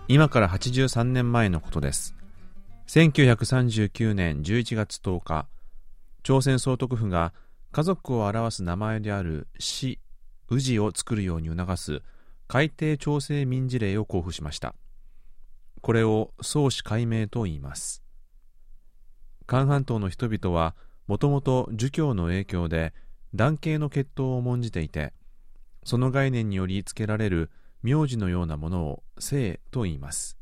[0.06, 2.14] 今から83年前のことです。
[2.86, 5.48] 1939年11月10日
[6.22, 7.32] 朝鮮総督府が
[7.72, 9.98] 家族を表す名前である死
[10.48, 12.02] 氏を作るように促す
[12.46, 14.76] 改定調整民事令を公布しました。
[15.86, 18.02] これを創始改名と言います。
[19.46, 20.74] 韓半島の人々は
[21.06, 22.92] もともと儒教の影響で
[23.36, 25.12] 男系の血統を重んじていて
[25.84, 27.52] その概念により付けられる
[27.84, 30.36] 名字のようなものを姓と言います。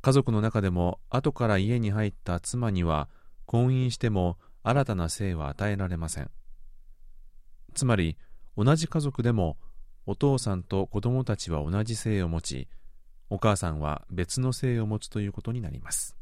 [0.00, 3.08] 家族の中でも後から家に入った妻には
[3.46, 6.30] 婚姻しても新たな姓は与えられません。
[7.74, 8.16] つまり
[8.56, 9.56] 同じ家族でも
[10.06, 12.68] お父さんと子供たちは同じ姓を持ち
[13.30, 16.16] お母さんは別の姓を持つということになります。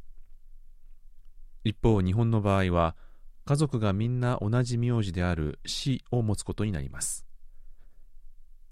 [1.65, 2.97] 一方日本の場合は
[3.45, 7.27] 家族がみんな同じ名字である死を持つことになります。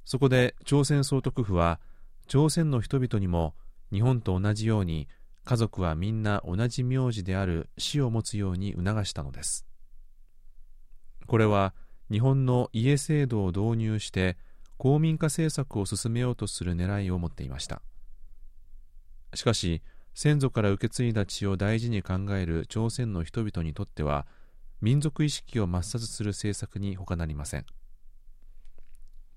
[0.04, 1.80] そこで朝鮮総督府は
[2.26, 3.54] 朝鮮の人々にも
[3.92, 5.08] 日本と同じように
[5.44, 9.66] 家族はみんな同じ名字である死を持つように促したのです。
[11.26, 11.74] これは
[12.10, 14.36] 日本の家制度を導入して
[14.76, 17.82] 公民化政策を進めようとする狙いを持っていました。
[19.34, 19.82] しかし
[20.14, 24.26] 先祖から受け継いだ血を大事に考える朝鮮の人々にとっては
[24.80, 27.66] 民族意識を抹殺する政策に他なりません。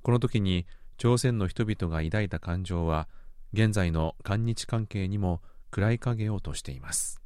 [0.04, 3.08] この時に朝鮮の人々が抱いた感情は
[3.54, 7.22] 現在の韓日関係にも暗い影を落としています。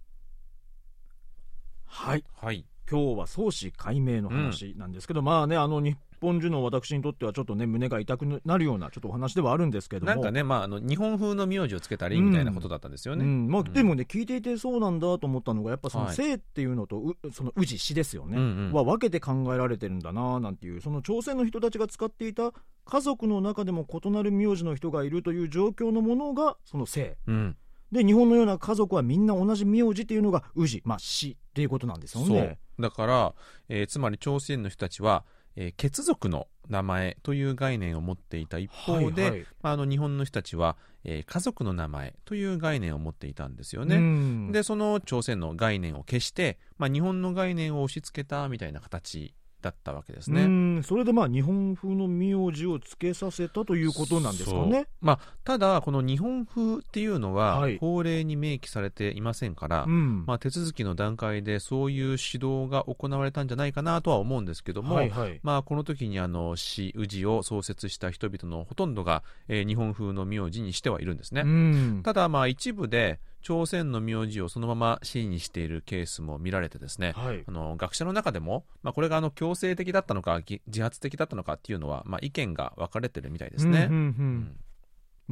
[1.85, 2.23] はい。
[2.33, 2.65] はい。
[2.89, 10.11] 今日は相思解明の話なんですけど、まあねあの日本人の私にとってはちょっとね胸が痛くなるようなちょっとお話ではあるんですけども。
[10.11, 13.47] なんかね、まあ、あの日本風の名字をつけたりみたいなことだったんですよね、うん。
[13.47, 13.73] まあ、うん。
[13.73, 16.15] でもね、聞いていてそうなんだと思ったのがやっぱそのはい。
[16.15, 18.71] 生っていうのとうその氏死ですよね、うんうん。
[18.73, 22.53] は分けて考えられてるんだななんていうその朝鮮の人たちが使っていた
[22.85, 27.57] 家族の中でも異なる名字の人がいるという状況のものがその生うん。
[27.91, 32.35] で日本のような家族はみんな同じ名字っていうのが氏、まあ、死っていうことなんですよそう。
[32.35, 32.57] ね。
[32.79, 33.33] だから、
[33.67, 43.97] えーつまり朝鮮の人たちは、えー血族の名前という概念を持っていた一方で、はいはいまあ、あの日本の人たちは、えー家族の名前という概念を持っていたんですようね。
[43.97, 50.43] んでその朝鮮の概念を消して、まあ、日本の概念を押し付けたみたいな形だったわけですね。
[50.43, 54.87] うんそれでまあ日本風の名字をつけさせたということなんですかね。
[55.01, 71.43] まあ、ただこの日本風っていうのははい法令に明記されていませんから、うんまあ、手続きの段階でそういう指導が行われたんじゃないかなとは思うんですけども、はいはいまあ、この時にあの死氏を創設した人々のほとんどが、えー日本風の名字にしてはいるんですね。
[71.45, 83.87] うんただまあ一部で朝鮮の名字をそのまま死にしているケースも見られてですね、はいあの学者の中でも、まあ、これがあの強制的だったのかぎ自発的だったのかっていうのは、まあ、意見が分かれてるみたいですね。
[83.89, 84.57] うんうんうんうん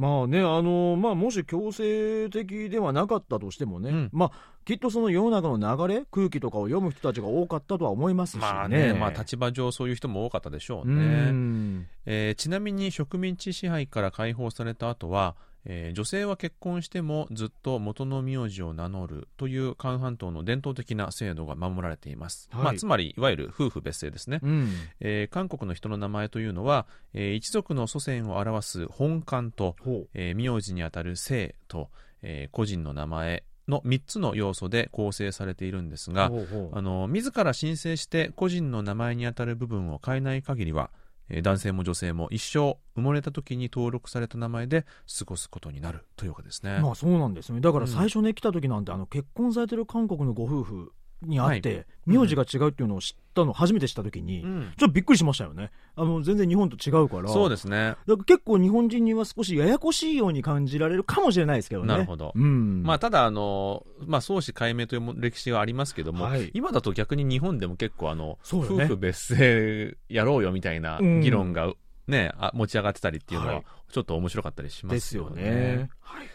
[0.00, 8.40] まあね、あのまあ、もし強制的ではなかったとしてもね、うんまあ、きっとその世の中の流れ、空気とかを読む人たちが多かったとは思いますしね。
[8.40, 11.30] まあね、まあ、立場上そういう人も多かったでしょううね。
[11.32, 22.64] んえーちなみに植民地支配から解放された後は、えー女性は結婚してもずっと元の名字を名乗るという韓半島の伝統的な制度が守られています、はい。
[22.64, 24.72] まあ、つまりいわゆる夫婦別姓ですね、うん。
[25.00, 31.90] えー韓国の人の名前というのは、えー一族の祖先を表す本漢と、ほえー名字にあたる姓と、
[32.22, 36.78] えー個人の名前の3つの要素で構成されているんですうが、ほうほう。
[36.78, 40.90] あの自ら申請して個人の名前にあたる部分を変えない限りは、
[41.30, 44.84] え男性も女性も一生生まれた時に登録された名前で
[45.18, 46.80] 過ごすことになるというわけですね。
[46.80, 51.86] まあそうなんですねだから最初ね、来た時なんてあの結婚されてる韓国のご夫婦に会って、はい。
[52.06, 54.72] 名字が違うっていうのを知ったの初めて知った時に、うん。
[54.76, 55.70] ちょっとびっくりしましたよね。
[55.96, 57.28] あの全然日本と違うから。
[57.28, 57.76] そうですね。
[57.76, 61.88] だから結構日本人には少しややこしいように感じられるかもしれないですけどね。
[61.88, 62.32] なるほど。
[62.34, 66.50] うん、まあ、ただあの、まあ、相思解明というも歴史はありますけども、はい。
[66.54, 68.36] 今だと逆に日本でも結構あの、ね。
[68.42, 71.20] 夫婦別姓やろうよみたいなうん。
[71.20, 71.72] 議論が、
[72.06, 73.64] ねあ持ち上がってたりっていうのははい。
[73.92, 75.42] ちょっと面白かったりしまですすよね。
[75.44, 75.90] よね。
[76.00, 76.26] はい。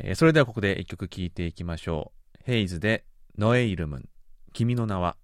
[0.00, 2.38] えーそれではここで一曲聴いていきましょう。
[2.44, 3.04] ヘイズで
[3.38, 4.02] ノエイルム、
[4.52, 5.16] 君の名は。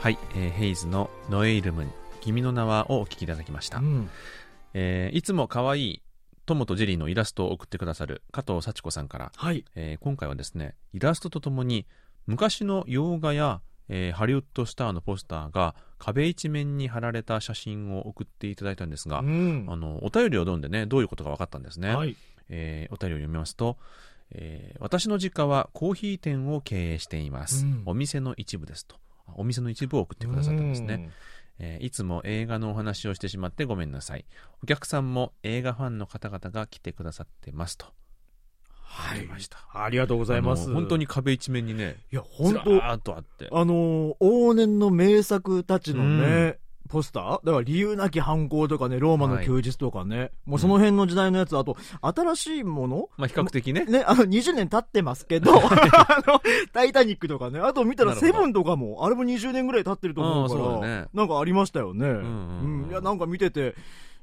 [0.00, 4.08] はい、えー、ヘイズの「ノエイルムン君の名は」をお聴きいただきました、うん、
[4.74, 6.02] えー、いつも可愛い
[6.48, 9.64] 友とジェリーのイラストを送ってくださる加藤幸子さんから、はい。
[9.76, 11.86] えー今回はですね、イラストとともに
[12.26, 19.66] 昔の洋画や、えーハリウッドスターのポスターが壁一面に貼られた写真を送っていただいたんですが、うん。
[19.68, 22.16] あのお便りを読んでねどういうことが分かったんですね、はい。
[22.48, 23.76] えーお便りを読みますと、
[24.32, 27.82] えー私の実家はコーヒー店を経営しています、うん。
[27.86, 28.96] お店の一部ですと。
[29.26, 31.10] あお店の一部を送ってくださったんですね、
[31.58, 34.24] えーいつも映画のお話をしてしまってごめんなさい
[34.62, 37.86] お客さんも映画ファンの方々が来てくださってますと
[38.90, 39.58] 入りました。
[39.74, 40.72] ありがとうございます。
[40.72, 43.48] 本当に壁一面にね、いや、本当ーっとあって。
[43.52, 46.58] あのー往年の名作たちのね、
[46.88, 47.46] ポスター？
[47.46, 53.08] だから理由なき犯行とかね、ローマの休日とかね、もうその辺の時代のやつ、あと、新しいもの？
[53.16, 53.84] まあ比較的ね。
[53.84, 56.40] ね、あの、20年経ってますけど、あの、
[56.72, 61.06] タイタニックとかね、あと見たらセブンとかも、あれも20年ぐらい経ってると思うから、うんそうだね。
[61.14, 62.06] なんかありましたよね。
[62.06, 62.90] んうんうんうん。
[62.90, 63.74] いや、なんか見てて、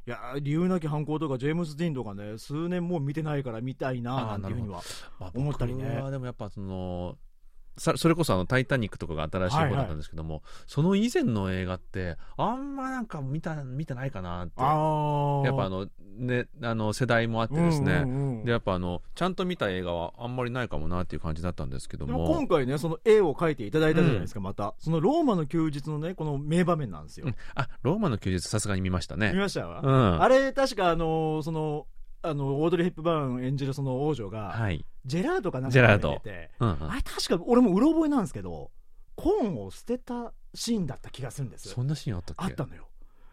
[0.08, 4.82] いや、理由なき犯行とか、ジェームズ・ディーンとかね、数年もう見てないから見たいな、なんていうふうには。
[5.20, 5.84] まあ思ったりね。
[6.12, 7.35] でもやっぱその、さ
[7.78, 14.62] それこそあの、タイタニックとかが新しい方だったんですけども、その以前の映画って、あんまなんか見た、見てないかなって。
[14.62, 17.94] やっぱあの、ね、あの、世代もあってですね。
[17.94, 22.28] うんうんうんで、やっぱあの、ちゃんと見た映画はあんまりないかもなっていう感じだったんですけどでもも。
[22.28, 24.76] 今回ね、その絵を描いていただいたじゃないですか、また。
[24.80, 27.26] そのローマの休日のね、この名場面なんですよ。
[27.26, 29.32] うんあ、ローマの休日さすがに見ましたね。
[29.34, 30.22] 見ましたわ、うん。
[30.22, 31.88] あれ、確かあのーその、
[32.28, 34.86] あの、オードリー・ヘップバーン演じるその王女が、はい。
[35.06, 38.72] ジェラードかなんかジェラード食べててうんうんあれ確か、俺もうろ覚えなんですけど、
[39.16, 42.46] コーンを捨てたシーンだった気がするんですそんなシーンあったっけ？
[42.46, 42.88] あったのよ。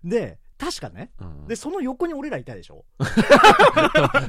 [0.04, 2.84] で、確かね、うんで、その横に俺らいたでしょ、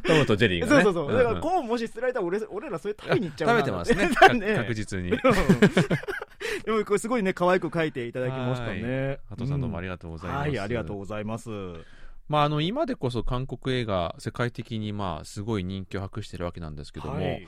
[0.08, 0.84] トムとジェリーがね。
[0.84, 1.17] そうそうそう。
[1.17, 4.10] だからコーンもし捨てられたら俺俺らそれ食べに行っちゃうな食べてますね。
[4.19, 5.12] だね確実に。
[5.12, 5.19] うん
[6.65, 9.19] でもこれすごいね、可愛く描いていただきましたね。
[9.30, 10.47] 加藤さんどうもありががとうございます。
[10.49, 11.49] はい、ありがとうございます。
[12.27, 17.47] まあ、あの、今でこそ韓国映画、世界的にまあ、すごい人気を博してるわけなんですけども、はい。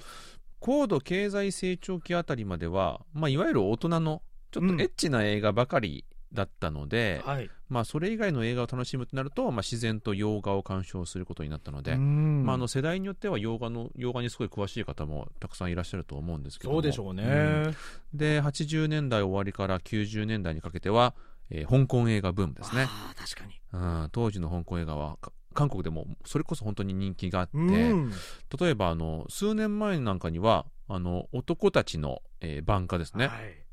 [0.59, 7.49] 高度経済成長期あたりまでは、まあ、いわゆる大人の、ちょっとエッチな映画ばかりだったので、はい。
[7.67, 12.45] まあ、それ以外の映画を楽しむとなると、まあ、自然と洋画を鑑賞することになったので、うん。
[12.45, 16.75] まあ、あの世代によっては洋画の洋画にすごい詳しい方もたくさんいらっしゃると思うんですけども。
[16.75, 17.23] そうでしょうね。
[17.23, 17.27] う
[17.69, 17.75] ん。
[18.13, 21.15] で80年代終わりから90年代にかけては、
[21.49, 23.61] えー香港映画ブームですね、確かに。
[23.73, 28.11] うん、当時の香港映画はか韓国でもそれこそ本当に人気があって、うん。
[28.59, 33.65] 例えばあの数年前なんかにはあの男たちの、えー番家ですね、はい。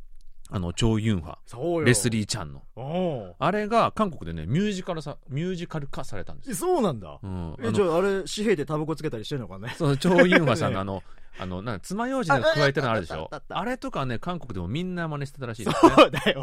[0.54, 1.84] あのチョウ・ユンファ。
[1.84, 7.18] レスリー・チャンのおあれが韓国でねミュージカルさミュージカル化されたんですそうなんだ。
[7.22, 9.74] うん、あえ、のじゃあ、あれ、紙幣でタバコつけたりしてるのかね。
[9.78, 11.02] その、チョウ・ユンファさんのあの、
[11.38, 13.28] あの、なんか爪楊加えてるのあるでしょ？
[13.30, 15.92] ああれとかね、韓国でもみんな真似してたらしいですね。
[15.96, 16.42] そうだよ。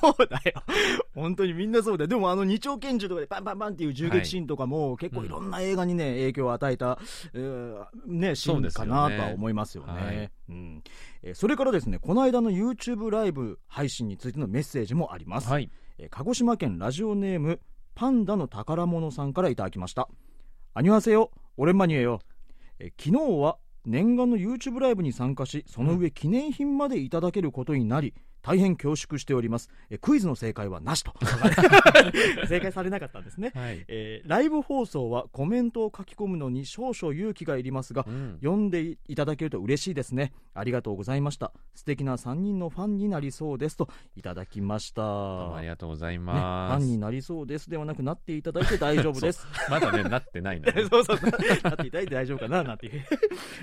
[0.00, 0.62] そうだよ。
[1.14, 2.08] 本当にみんなそうだよ。
[2.08, 6.98] でもあの二丁拳銃とかでパンパンパンっていう銃撃シーンとかも結構いろんな映画にね、影響を与えた、
[7.32, 9.92] えーね、シーンかなとは思いますよね。
[9.92, 10.82] はいうん
[11.22, 15.48] えーそれからですね、この間の YouTube ライブ配信についてのメッセージもあります。
[15.48, 15.70] はい。
[15.98, 17.60] えー鹿児島県ラジオネーム
[17.94, 20.08] パンダの宝物さんからいただきました
[20.72, 22.20] アニュアセヨオレンマニエよ、
[22.78, 31.12] えー昨日は念願の YouTube ライブに参加しその上記念品までいただけることになり大変恐縮しておりますえークイズの正解はなしと
[32.48, 33.84] 正解されなかったんですね、はい。
[33.88, 38.38] えーライブ放送はコメントを書き込むのに少々勇気がいりますがうん。
[38.40, 46.82] 読んでいただけると嬉しいですねありがとうございました素敵な3人のファンになりそうですといただきましたありがとうございね、フます。
[46.82, 49.46] ァンになりそうですではなくなっていただいて大丈夫です。
[49.68, 53.02] まだね、なってないのね そうそうそうなっていただいて大丈夫かななんていう。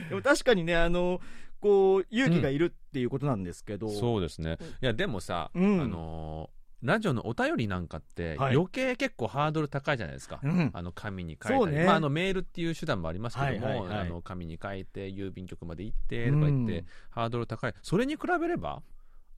[0.09, 1.19] でも確かにね、あの、
[1.59, 3.89] こう、勇気がいるっていうことなんですけど。
[3.89, 4.57] そうですね。
[4.81, 5.81] いや、でもさ、うん。
[5.81, 8.55] あのーラジオのお便りなんかって、はい。
[8.55, 10.39] 余計結構ハードル高いじゃないですか。
[10.43, 10.69] うん。
[10.73, 11.85] あの紙に書いたり、そうね。
[11.85, 13.99] まあ、あのメールっていう手段もありますけども、はいはいはい。
[14.01, 16.85] あの紙に書いて郵便局まで行ってとか言って、うん。
[17.09, 17.73] ハードル高い。
[17.81, 18.83] それに比べれば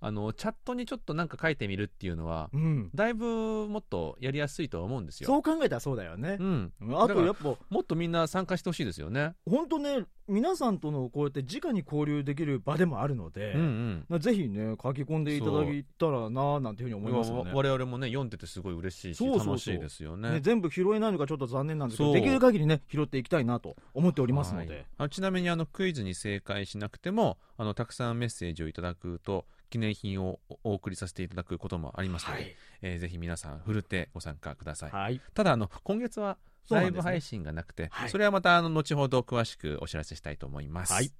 [0.01, 2.89] あのチャットにちょっとなんか書いてみるっていうのはうん。
[2.95, 5.27] だいぶもっとやりやすいとは思うんですよ。
[5.27, 6.43] そう考えたらそうだよねう。
[6.43, 9.33] ん、あとやっぱ、もっとみんな参加してほしいですよね。
[9.49, 17.51] 本当ね、皆さんとのこうやって直に交流できる場でもあるので、うんうんぜひね、書き込んでいただいたらなぁなんていうふうに思いますよね。
[17.53, 20.31] 我々もね読んでてすごい嬉しいしそう楽しいですよね。
[20.31, 24.85] ね、全部拾えないのがちょっと残念なんですけど、できる限りね、拾っていきたいなと思っておりますのはいで。
[24.97, 32.55] あちなみにあのクイズに正解しなくてもあのたくさんメッセージをいただくと記念品をお送りさせていただくこともありますので、はい。
[32.81, 34.91] えーぜひ皆さんふるってご参加ください。
[34.91, 35.21] はい。
[35.33, 36.37] ただあの今月は
[36.69, 40.93] ライブ配信がなくてそ,、はいれはまたあの後ほど詳しくお知らせしたいと思います。
[40.93, 41.11] はい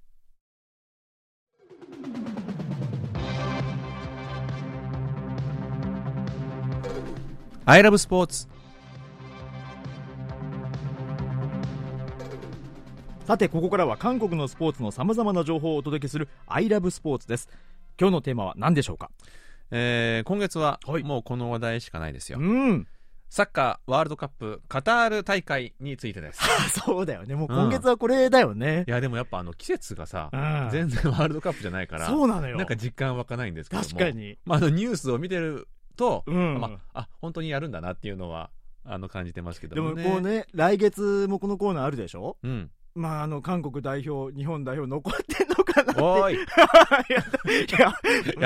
[7.66, 8.48] アイラブスポーツ
[13.30, 17.48] さて、ここからは韓国のスポーツの様々な情報をお届けする I love スポーツです。
[18.00, 19.12] 今日のテーマは何でしょうか？
[19.72, 22.88] えー今月ははいもうこの話題しかないですよ、うん。
[23.30, 26.42] サッカーワールドカップカタール大会についてです
[26.80, 27.36] そうだよね。
[27.36, 28.92] もう今月はこれだよねい。
[28.92, 32.58] やでもやっぱあの季節がさうん全然ワールドカップじゃないからそうなのよ。
[32.58, 34.38] なんか実感湧かないんですけども確かに。
[34.46, 36.60] まあ、あのニュースを見てると、うん。
[36.60, 38.50] まあ、あ本当にやるんだなっていうのは
[38.86, 42.38] あの感じてますけどでももねこうね、来月もこのコーナーあるでしょ？
[42.42, 46.02] うんまあ、あの、韓国代表、日本代表残ってんのかなって。
[46.02, 46.40] おーい い
[47.80, 47.94] や、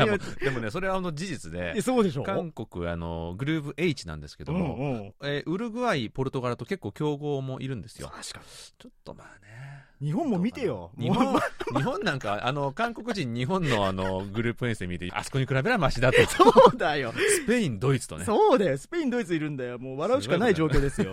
[0.05, 2.23] いやでもねそれはあの事実でそうでしょ？
[2.23, 8.41] 韓国あのグループ H なんですけども、うんうんえーウルグアイポルトガルと結構強豪もいるんですよ確か
[8.77, 10.07] ちょっとまあねに。
[10.09, 10.91] 日本も見てよ。
[10.99, 11.39] 日本
[11.75, 16.43] 日本なんかあの韓国人日本のあのグループ遠征見てあそこに比べればマシだと そ
[16.73, 17.13] うだよ。
[17.13, 18.77] スペインドイツとねそうだよ。
[18.77, 19.79] スペイン、ドイツいるんだよ。
[19.79, 21.11] もう笑うしかない状況ですよ。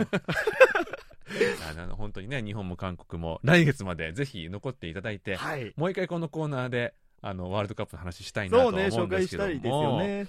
[1.79, 5.73] あの本当にね日本も韓国も来月までぜひ残っていただいて、はい。
[5.77, 8.77] もう一回このコーナーであのワールドカップの話したいなと思うん
[9.09, 10.27] ですけどもね。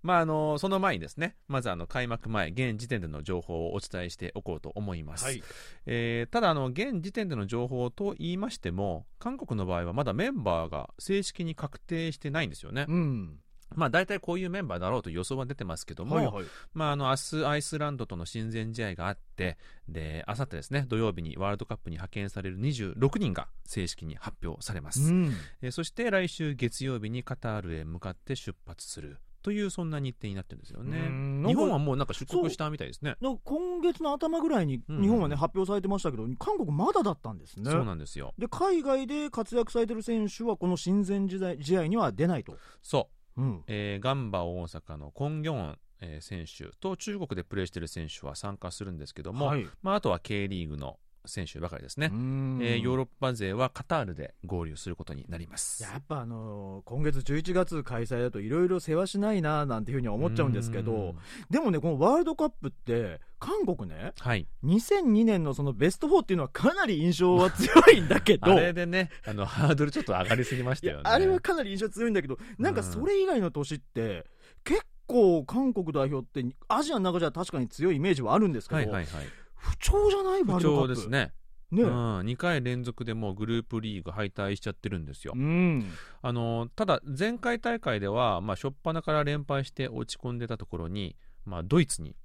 [0.00, 5.42] まあ、あのその前にですねまずあの開幕前現時点での情報をお伝えしておこうと思います、はい。
[5.86, 13.40] えーただあの現時点での情報と言いましても韓国の場合はまだメンバーが正式に確定してないんですよね、うん。
[13.74, 16.44] まあ大体こういうメンバーだろうと予想は出てますけども、はいはい。
[16.74, 19.58] まあ、あの明日アイスランドとの親善試合があって
[19.88, 25.32] で明後日ですね土曜日にワールドカップに派遣される26人が正式に発表されます、うん。
[25.62, 37.70] えーそして来週月曜日にカタールへ向かって出発するというそんな日程になってるんですよねうん日本はもうなんか出国したみたいですね今月の頭ぐらいにうん日本はね、発表されてましたけど、韓国まだだったんですね。
[37.70, 42.56] そうなんですよで、海外で活躍されてる選手は、この親善時代試合には出ないと。
[42.82, 43.08] そ
[43.38, 43.64] う、うん。
[43.66, 49.66] えーガンバ大阪のコン・ギョン、えー選手と中国でプレーしている選手は参加するんですけども、はい。
[49.82, 50.98] まあ、あとは K リーグの
[51.28, 52.58] 選手ばかりですね、うん。
[52.62, 55.82] えーヨーロッパ勢はカタールで合流することになります。
[55.82, 60.84] やっぱあのー今月11月開催だといろいろ世話しないななんていうふうには思っちゃうんですけうん。
[60.84, 61.14] ど、
[61.50, 64.48] でもね、このワールドカップって、韓国ね、はい。
[64.64, 71.02] 2002年のそのベスト4っていうのはかなり印象は強いんだけど、あれでねあのハードルちょっと上がりすぎましたよね。
[71.04, 74.26] あれはかなり印象強いんだけど、なんかそれ以外の年って、
[74.64, 79.26] 結構韓国代表って、アジアの中じゃ確かに強いイメージはあるんですけど、はいはいはい
[79.58, 80.44] 不調じゃない？
[80.44, 81.08] 不調です。
[81.08, 81.32] ね。
[81.70, 81.82] ね。
[81.82, 85.84] うん、2回連続でもうグループリーグ敗退しちゃってるんですよ、うん。
[86.22, 92.16] あのただ前回大会では、まあ、初っ端から連敗して落ち込んでたところに、まあ、ドイツに、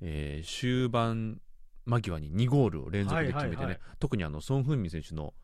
[0.00, 1.40] えー終盤
[1.86, 3.80] 間際に2ゴールを連続で決めてね、はいはいはい。
[3.98, 5.34] 特にあのソン・フンミン選手の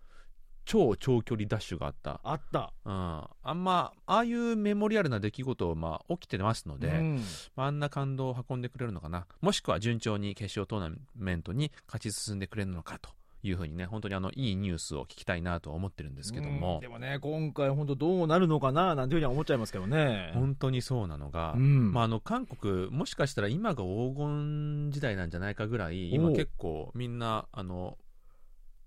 [0.64, 2.72] 超長距離ダッシュがあった、あった。
[2.84, 7.24] うん、あんまああいうメモリアルな出来事、まあ、起きてますので、うん。
[7.56, 9.26] まあ、あんな感動を運んでくれるのかな。
[9.40, 13.10] もしくは順調に決勝トーナメントに勝ち進んでくれるのかと
[13.42, 16.80] いうふうにね本当にあのいいニュースを聞きたいなとは思ってるんですけども、うん。
[16.80, 20.30] でもね、今回、本当どうなるのかななんていうふうには思っちゃいますけどね。
[20.34, 21.92] 本当にそうなのが、うん。
[21.92, 27.96] まあ、あの韓国、もしかしたら今が黄金時代なんじゃないかぐらい、今結構みんなあの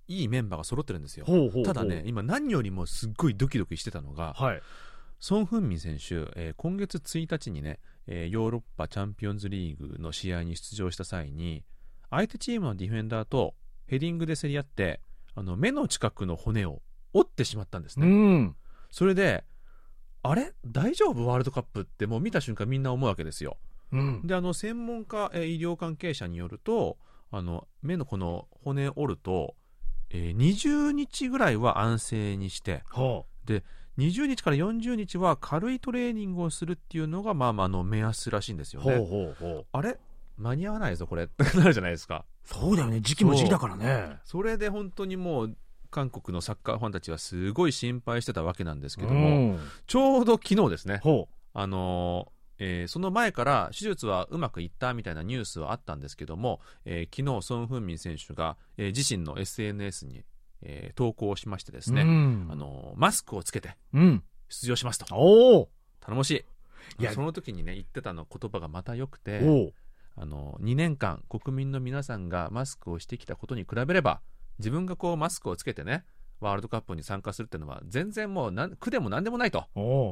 [0.08, 1.26] いいメンバーが揃ってるんですよ。
[1.26, 4.62] ほうほうほうただね、、今何よりもすっごいドキドキしてたのが、はい。
[5.20, 11.64] ソン・フンミン選手、えー今月1日にね、えーヨーロッパチャンピオンズリーグの試合に出場した際に、
[12.10, 13.56] 相手チームのディフェンダーと
[13.88, 14.99] ヘディングで競り合って、
[15.36, 16.82] あの目の近くの骨を
[17.14, 18.08] 折ってしまったんですうね。
[18.39, 18.56] ん。
[18.91, 19.45] それで、
[20.22, 20.54] あれ？
[20.66, 21.26] 大丈夫？
[21.26, 23.58] ワールドカップってもう見た瞬間みんな思うわけですよ。
[23.91, 24.22] うん。
[24.28, 26.97] で、あの、専門家、えー医療関係者によると、
[27.32, 29.56] あの、目のこの骨折ると、
[30.14, 33.24] えー20日ぐらいは安静にして、は
[33.97, 38.82] 20日から40日は軽いトレーニングをするっていうのが、まあまあ、あの、目安らしいんですあ。
[38.82, 38.97] よね。
[38.97, 39.66] ほうほうほう。
[39.72, 39.99] あれ？
[40.38, 42.26] 間に合わないぞ、これ ってなるじゃないですか。
[42.43, 43.01] そうだよね。
[43.01, 44.18] 時期も時期だからね。
[44.24, 45.57] それで本当にもう、
[45.91, 60.24] 韓国のサッカーファンたちはすごい心配してたわけなんですけども、うんちょうど昨日ですね、ほあのーえーその前から手術はうまくいったみたいなニュースはあったんですけども、えー昨日ソン・フンミン選手が、えー自身の SNS に、
[60.62, 61.95] えー投稿しましてですう。
[61.95, 64.24] ね、うんあのーマスクをつけてうん。
[64.49, 65.70] 出場しますとおお。
[65.99, 66.32] 頼もし
[66.99, 69.39] いいやその時にね言ってたの言葉がまた良くて
[70.16, 74.22] あの2年間国民の皆さんがマスクをしてきたことに比べれば
[74.60, 76.04] 自分がこうマスクをつけてね
[76.39, 79.65] ワールドカップに参加するっていうのは全然もうなん苦でも何でもないと。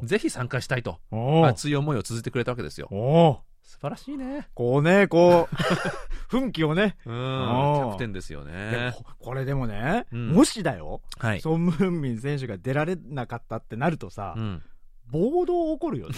[0.04, 1.00] ぜひ参加したいと。
[1.46, 3.44] 熱い思いを綴ってくれたわけですよ。
[3.64, 4.50] 素晴らしいね。
[4.54, 5.56] こうね、こう、
[6.28, 6.98] 奮起をね。
[7.06, 7.14] うん。
[7.14, 10.30] キャプテンですよでねもこれでもね、うん。
[10.32, 14.64] もしだよ、はい、ソン・ムンミン選手が出られなかったってなるとさ、うん、
[15.12, 16.16] 暴動起こるよね。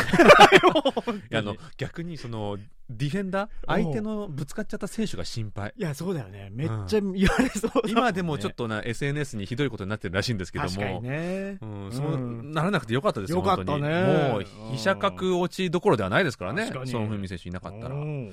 [1.33, 2.57] あの逆にその
[2.89, 5.73] ディフェンダー相手のぶつかっちゃった選手が心配。
[5.75, 6.49] いや、そうだよね。
[6.51, 7.91] めっちゃ言われそうだもんね。
[7.91, 10.69] 今でもちょっとな SNS にひどいことになってるらしいんですけども。
[10.69, 11.57] 確かにね。
[11.61, 14.29] うん、そううんならなくてよかったですよ、よかったね。
[14.31, 16.63] もう、飛車角落ちどころではないですからね。
[16.63, 16.91] 確か、に。
[16.91, 17.95] ソン・フンミン選手いなかったら。
[17.95, 17.97] う。
[17.97, 18.31] ん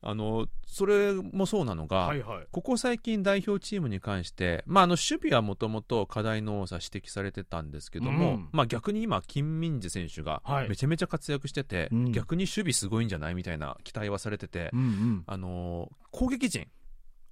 [0.00, 2.46] あの、それもそうなのが、はいはい。
[2.52, 15.24] ここ最近代表チームに関して、まあ、あの、守備はもともと課題の多さ指摘されてたんですけども、うんまあ逆に今、金民治選手がはいめちゃめちゃ活躍してて、うん逆に守備すごいんじゃないみたいな期待はされてて、うんうん。
[15.26, 16.68] あの、攻撃陣、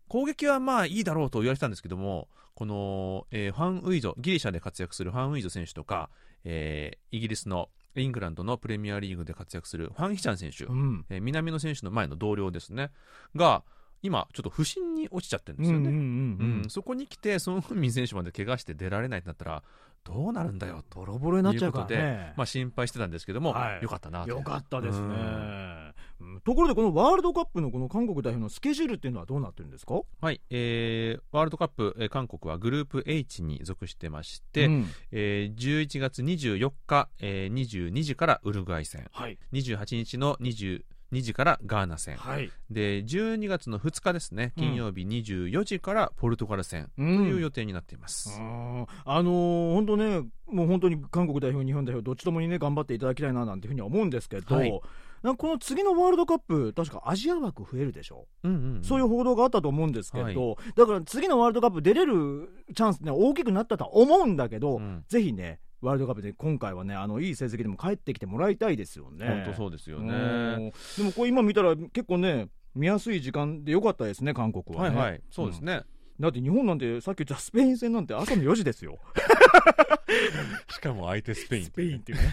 [0.08, 6.10] 攻撃はまあいいだろうと言われてたんですけども、この、えーファン・ウィーゾ、ギリシャで活躍するファン・ウィーゾ選手とか、
[6.42, 7.68] えーイギリスの
[8.02, 12.90] イングランドのプレミアリーグで活躍するファン・ヒチャン選手、うんえー南野選手の前の同僚ですね、
[13.34, 13.62] が、
[14.02, 16.68] 今、ちょっと不振に落ちちゃってるんですよね。
[16.68, 19.62] そこに来て、ソン・フンミン選手まで怪我して出られないってなったら、
[20.04, 22.34] どうなるんだよと、ボロボロになっちゃうからというね。
[22.36, 25.94] まあ、心配してたんですけども、はいよかったなとよかったですねうん。
[26.20, 30.00] うんところで、このワールドカップのこの韓国代表のスケジュールっていうのはどうなってるんですか？
[30.20, 34.86] はい、えーワールドカップ、えー韓国はグループ H に属してまして、うん。
[35.12, 39.38] えー11月24日、えー22時からウルグアイ戦、はい。
[39.52, 40.82] 28日の22
[41.22, 42.50] 時からガーナ戦、はい。
[42.70, 47.26] で12月の2日ですね、金曜日24時からポルトガル戦とうん。
[47.28, 48.30] いう予定になっています。
[48.40, 48.86] あー。
[49.04, 54.80] あのー本当ね、もう本当に韓国代表、日本代表、どっちともにね、頑張っていただきたいななんていうふうには思うんですけど、はい
[55.22, 69.26] この次のワールドカップ、確かアジア枠増えるでしょ、うんうんうんそういう報道があったと思うんですけど、はいだから次のワールドカップ出れるチャンスね、大きくなったとは思うんだけど、うんぜひね、ワールドカップで今回はね、あのいい成績でも帰ってきてもらいたいですよね。
[69.26, 70.72] 本当そうですようんね。
[70.96, 74.96] でもこれ今見たら結構ね、見やすい時間でよかったですね、韓国はね。
[74.96, 75.82] はいはい、そうですね。
[76.18, 78.98] だって日本なんてさっき言ったスペイン戦なんて朝の4時ですよ。
[80.70, 81.64] しかも相手スペイン。
[81.64, 82.24] スペインっていうね。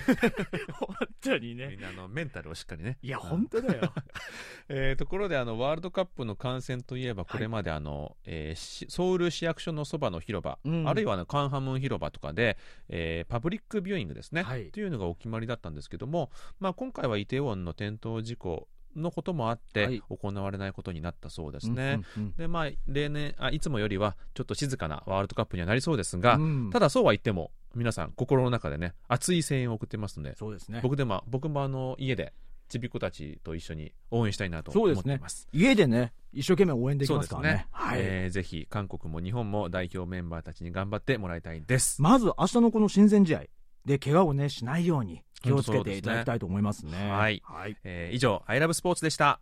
[0.73, 1.75] 本当にみね。
[1.75, 2.97] んなあのメンタルをしっかりね。
[3.01, 3.93] いや、うん本当だよ。
[4.69, 12.57] えーところであのワールドカップの観戦といえばこれまであの、えーしソウル市役所のそばの広場、うんあるいはあのカンハムン広場とかで、
[12.89, 22.01] えーパブリックビューイングですね、はいというのがお決まりだったんですけども、まあ、今回はイテウォンの転倒事故のこともあって、はい行われないことになったそうですね。
[22.37, 30.79] でまあ、例年あいつもよりはちょっと静かなワールドカップにはなりそうですが、うんただそうは言っても皆さん心の中でね熱い声援を送ってますのでそうですね。
[30.83, 32.33] 僕でも僕もあの家で
[32.69, 35.47] ちびっ子たちと一緒に応援したいなと思っています。
[35.51, 37.67] 家でね、一生懸命応援できまからねね。。
[37.71, 37.99] はい。
[38.01, 42.01] えーぜひ韓国も日本も代表メンバーたちに頑張ってもらいたいです。
[42.01, 43.43] まず明日のこの親善試合
[43.85, 49.39] で怪我をね、しないように気をつけていただきたいと思いますね,はい、はえ、以上「アイラブスポーツ」でした。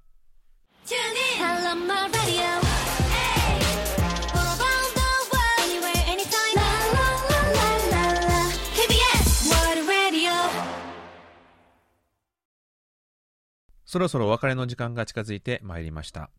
[13.85, 16.29] そろそろお別れの時間が近づいてまいりました。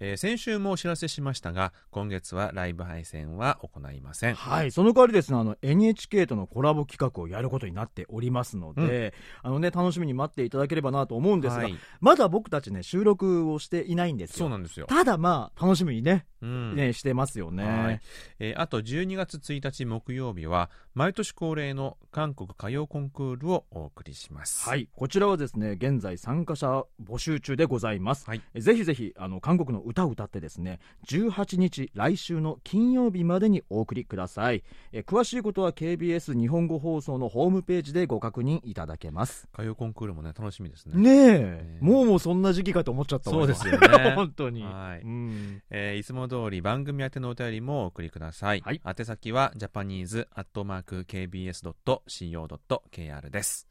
[0.00, 4.34] えー先週もお知らせしましたが、今月はライブ配信は行いません。
[4.34, 14.36] はい、その代わりですね、あの NHK とのコラボ企画をやることになっておりますので、あのね、楽しみに待っていただければなと思うんですが、はいまだ僕たちね、収録をしていないんですよ。
[14.38, 14.86] そうなんですよ。
[14.86, 17.64] ただまあ、楽しみにね、うんね、してますよね。
[17.64, 18.00] はい
[18.38, 24.68] えーあと12月1日木曜日は毎年恒例の韓国歌謡コンクールをお送りします。
[24.68, 34.64] はい、こちらはですね現在参加者募集中でございます、はいえぜひぜひあの韓国の歌を歌ってですね18日来週の金曜日までにお送りください。
[34.92, 39.48] え詳しいことは KBS 日本語放送のホームページでご確認いただけます。
[39.54, 41.00] 歌謡コンクールもね楽しみですね。
[41.00, 44.14] ねえ、ねもうもうそんな時期かと思っちゃったわそうですよ今ね。
[44.16, 45.02] 本当に、はい。
[45.02, 45.62] うん。
[45.70, 48.60] えーいつも通り番組宛てのお便りもお送りください。
[48.60, 48.80] はい。
[48.84, 53.68] 宛先はジャパニーズアットマーク KBS.CO.KR です。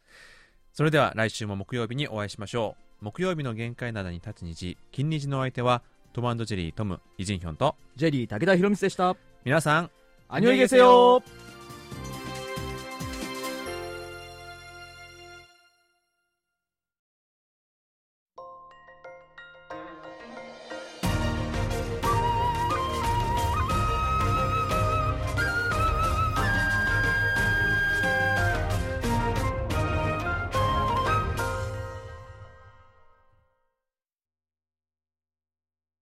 [0.73, 3.05] それでは来週も木曜日にお会いしましょう。
[3.05, 5.83] 木曜日の限界灘に立つ虹、金虹のお相手は
[6.15, 9.17] トムジェリートム、イジンヒョンとジェリー武田博光でした。
[9.43, 9.91] 皆さん、
[10.29, 11.21] アニョイゲセヨ